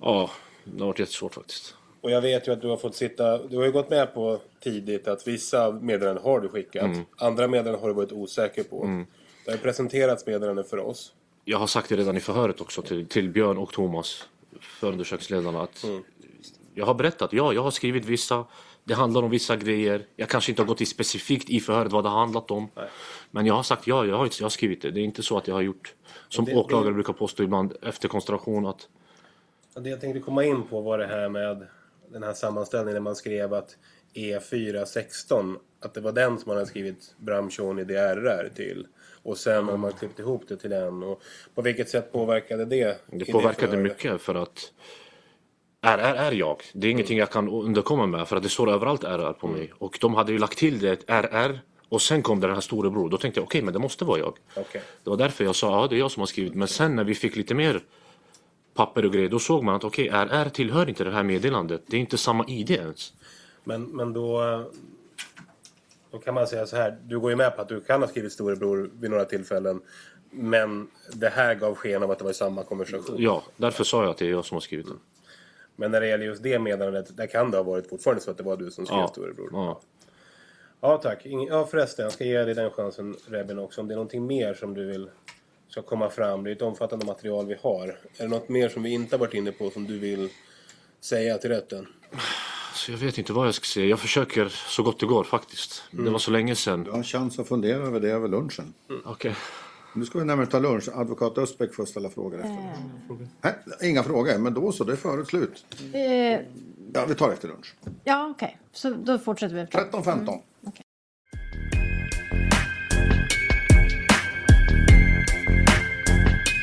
[0.00, 0.30] Ja,
[0.64, 1.74] det har varit jättesvårt faktiskt.
[2.00, 3.38] Och jag vet ju att du har fått sitta...
[3.38, 6.90] Du har ju gått med på tidigt att vissa meddelanden har du skickat.
[7.16, 9.04] Andra meddelanden har du varit osäker på.
[9.46, 11.12] Det har presenterats meddelanden för oss.
[11.44, 14.28] Jag har sagt det redan i förhöret också till, till Björn och Thomas,
[14.60, 15.84] förundersökningsledarna, att
[16.74, 18.44] jag har berättat, ja, jag har skrivit vissa,
[18.84, 20.06] det handlar om vissa grejer.
[20.16, 22.68] Jag kanske inte har gått in specifikt i förhöret vad det har handlat om.
[22.74, 22.88] Nej.
[23.30, 24.90] Men jag har sagt, ja, jag har, jag har skrivit det.
[24.90, 25.94] Det är inte så att jag har gjort,
[26.28, 28.88] som Det- åklagare det- brukar påstå ibland efter konstellation, att
[29.74, 31.66] Det jag tänkte komma in på var det här med
[32.12, 33.76] den här sammanställningen när man skrev att
[34.14, 38.86] E416, att det var den som man hade skrivit Bramshoni DRR till.
[39.26, 41.02] Och sen har man klippt ihop det till en.
[41.02, 41.22] Och
[41.54, 43.00] på vilket sätt påverkade det?
[43.06, 44.72] det påverkade mycket för att
[45.80, 46.62] RR är jag.
[46.72, 49.72] Det är ingenting jag kan underkomma med för att det står överallt RR på mig.
[49.78, 53.08] Och de hade ju lagt till det, RR, och sen kom det den här storebror.
[53.08, 54.38] Då tänkte jag, okej, men det måste vara jag.
[54.56, 54.82] Okej.
[55.04, 56.54] Det var därför jag sa ja, det är jag som har skrivit.
[56.54, 57.80] Men sen när vi fick lite mer
[58.74, 61.82] papper och grejer, då såg man att okej, RR tillhör inte det här meddelandet.
[61.86, 63.12] Det är inte samma ID ens.
[63.64, 64.64] Men, men då,
[66.16, 68.08] Då kan man säga så här, du går ju med på att du kan ha
[68.08, 69.80] skrivit storebror vid några tillfällen.
[70.30, 73.16] Men det här gav sken av att det var i samma konversation.
[73.18, 74.98] Ja, därför sa jag att det är jag som har skrivit den.
[75.76, 78.36] Men när det gäller just det meddelandet, där kan det ha varit fortfarande så att
[78.36, 79.08] det var du som skrev Ja.
[79.08, 79.48] storebror.
[79.52, 79.80] Ja.
[80.80, 81.20] Ja tack.
[81.24, 83.80] Ja förresten, jag ska ge dig den chansen Rebin också.
[83.80, 85.10] Om det är någonting mer som du vill
[85.68, 86.44] ska komma fram.
[86.44, 87.86] Det är ett omfattande material vi har.
[87.88, 90.28] Är det något mer som vi inte har varit inne på som du vill
[91.00, 91.86] säga till rätten?
[92.76, 93.86] Så jag vet inte vad jag ska säga.
[93.86, 95.82] Jag försöker så gott det går faktiskt.
[95.90, 96.84] Det var så länge sedan.
[96.84, 98.74] Du har en chans att fundera över det över lunchen.
[99.04, 99.34] Okej.
[99.94, 100.88] Nu ska vi nämligen ta lunch.
[100.94, 102.72] Advokat Östbäck får ställa frågor efter.
[103.42, 103.54] Nej,
[103.90, 105.64] inga frågor, men då så, det är förut slut.
[105.92, 106.40] Eh,
[106.94, 107.74] Ja, vi tar efter lunch.
[108.04, 108.58] ja, okej.
[108.72, 109.62] Så då fortsätter vi.
[109.62, 110.40] 13.15.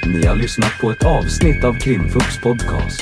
[0.08, 3.02] Ni har lyssnat på ett avsnitt av Krimfupps podcast.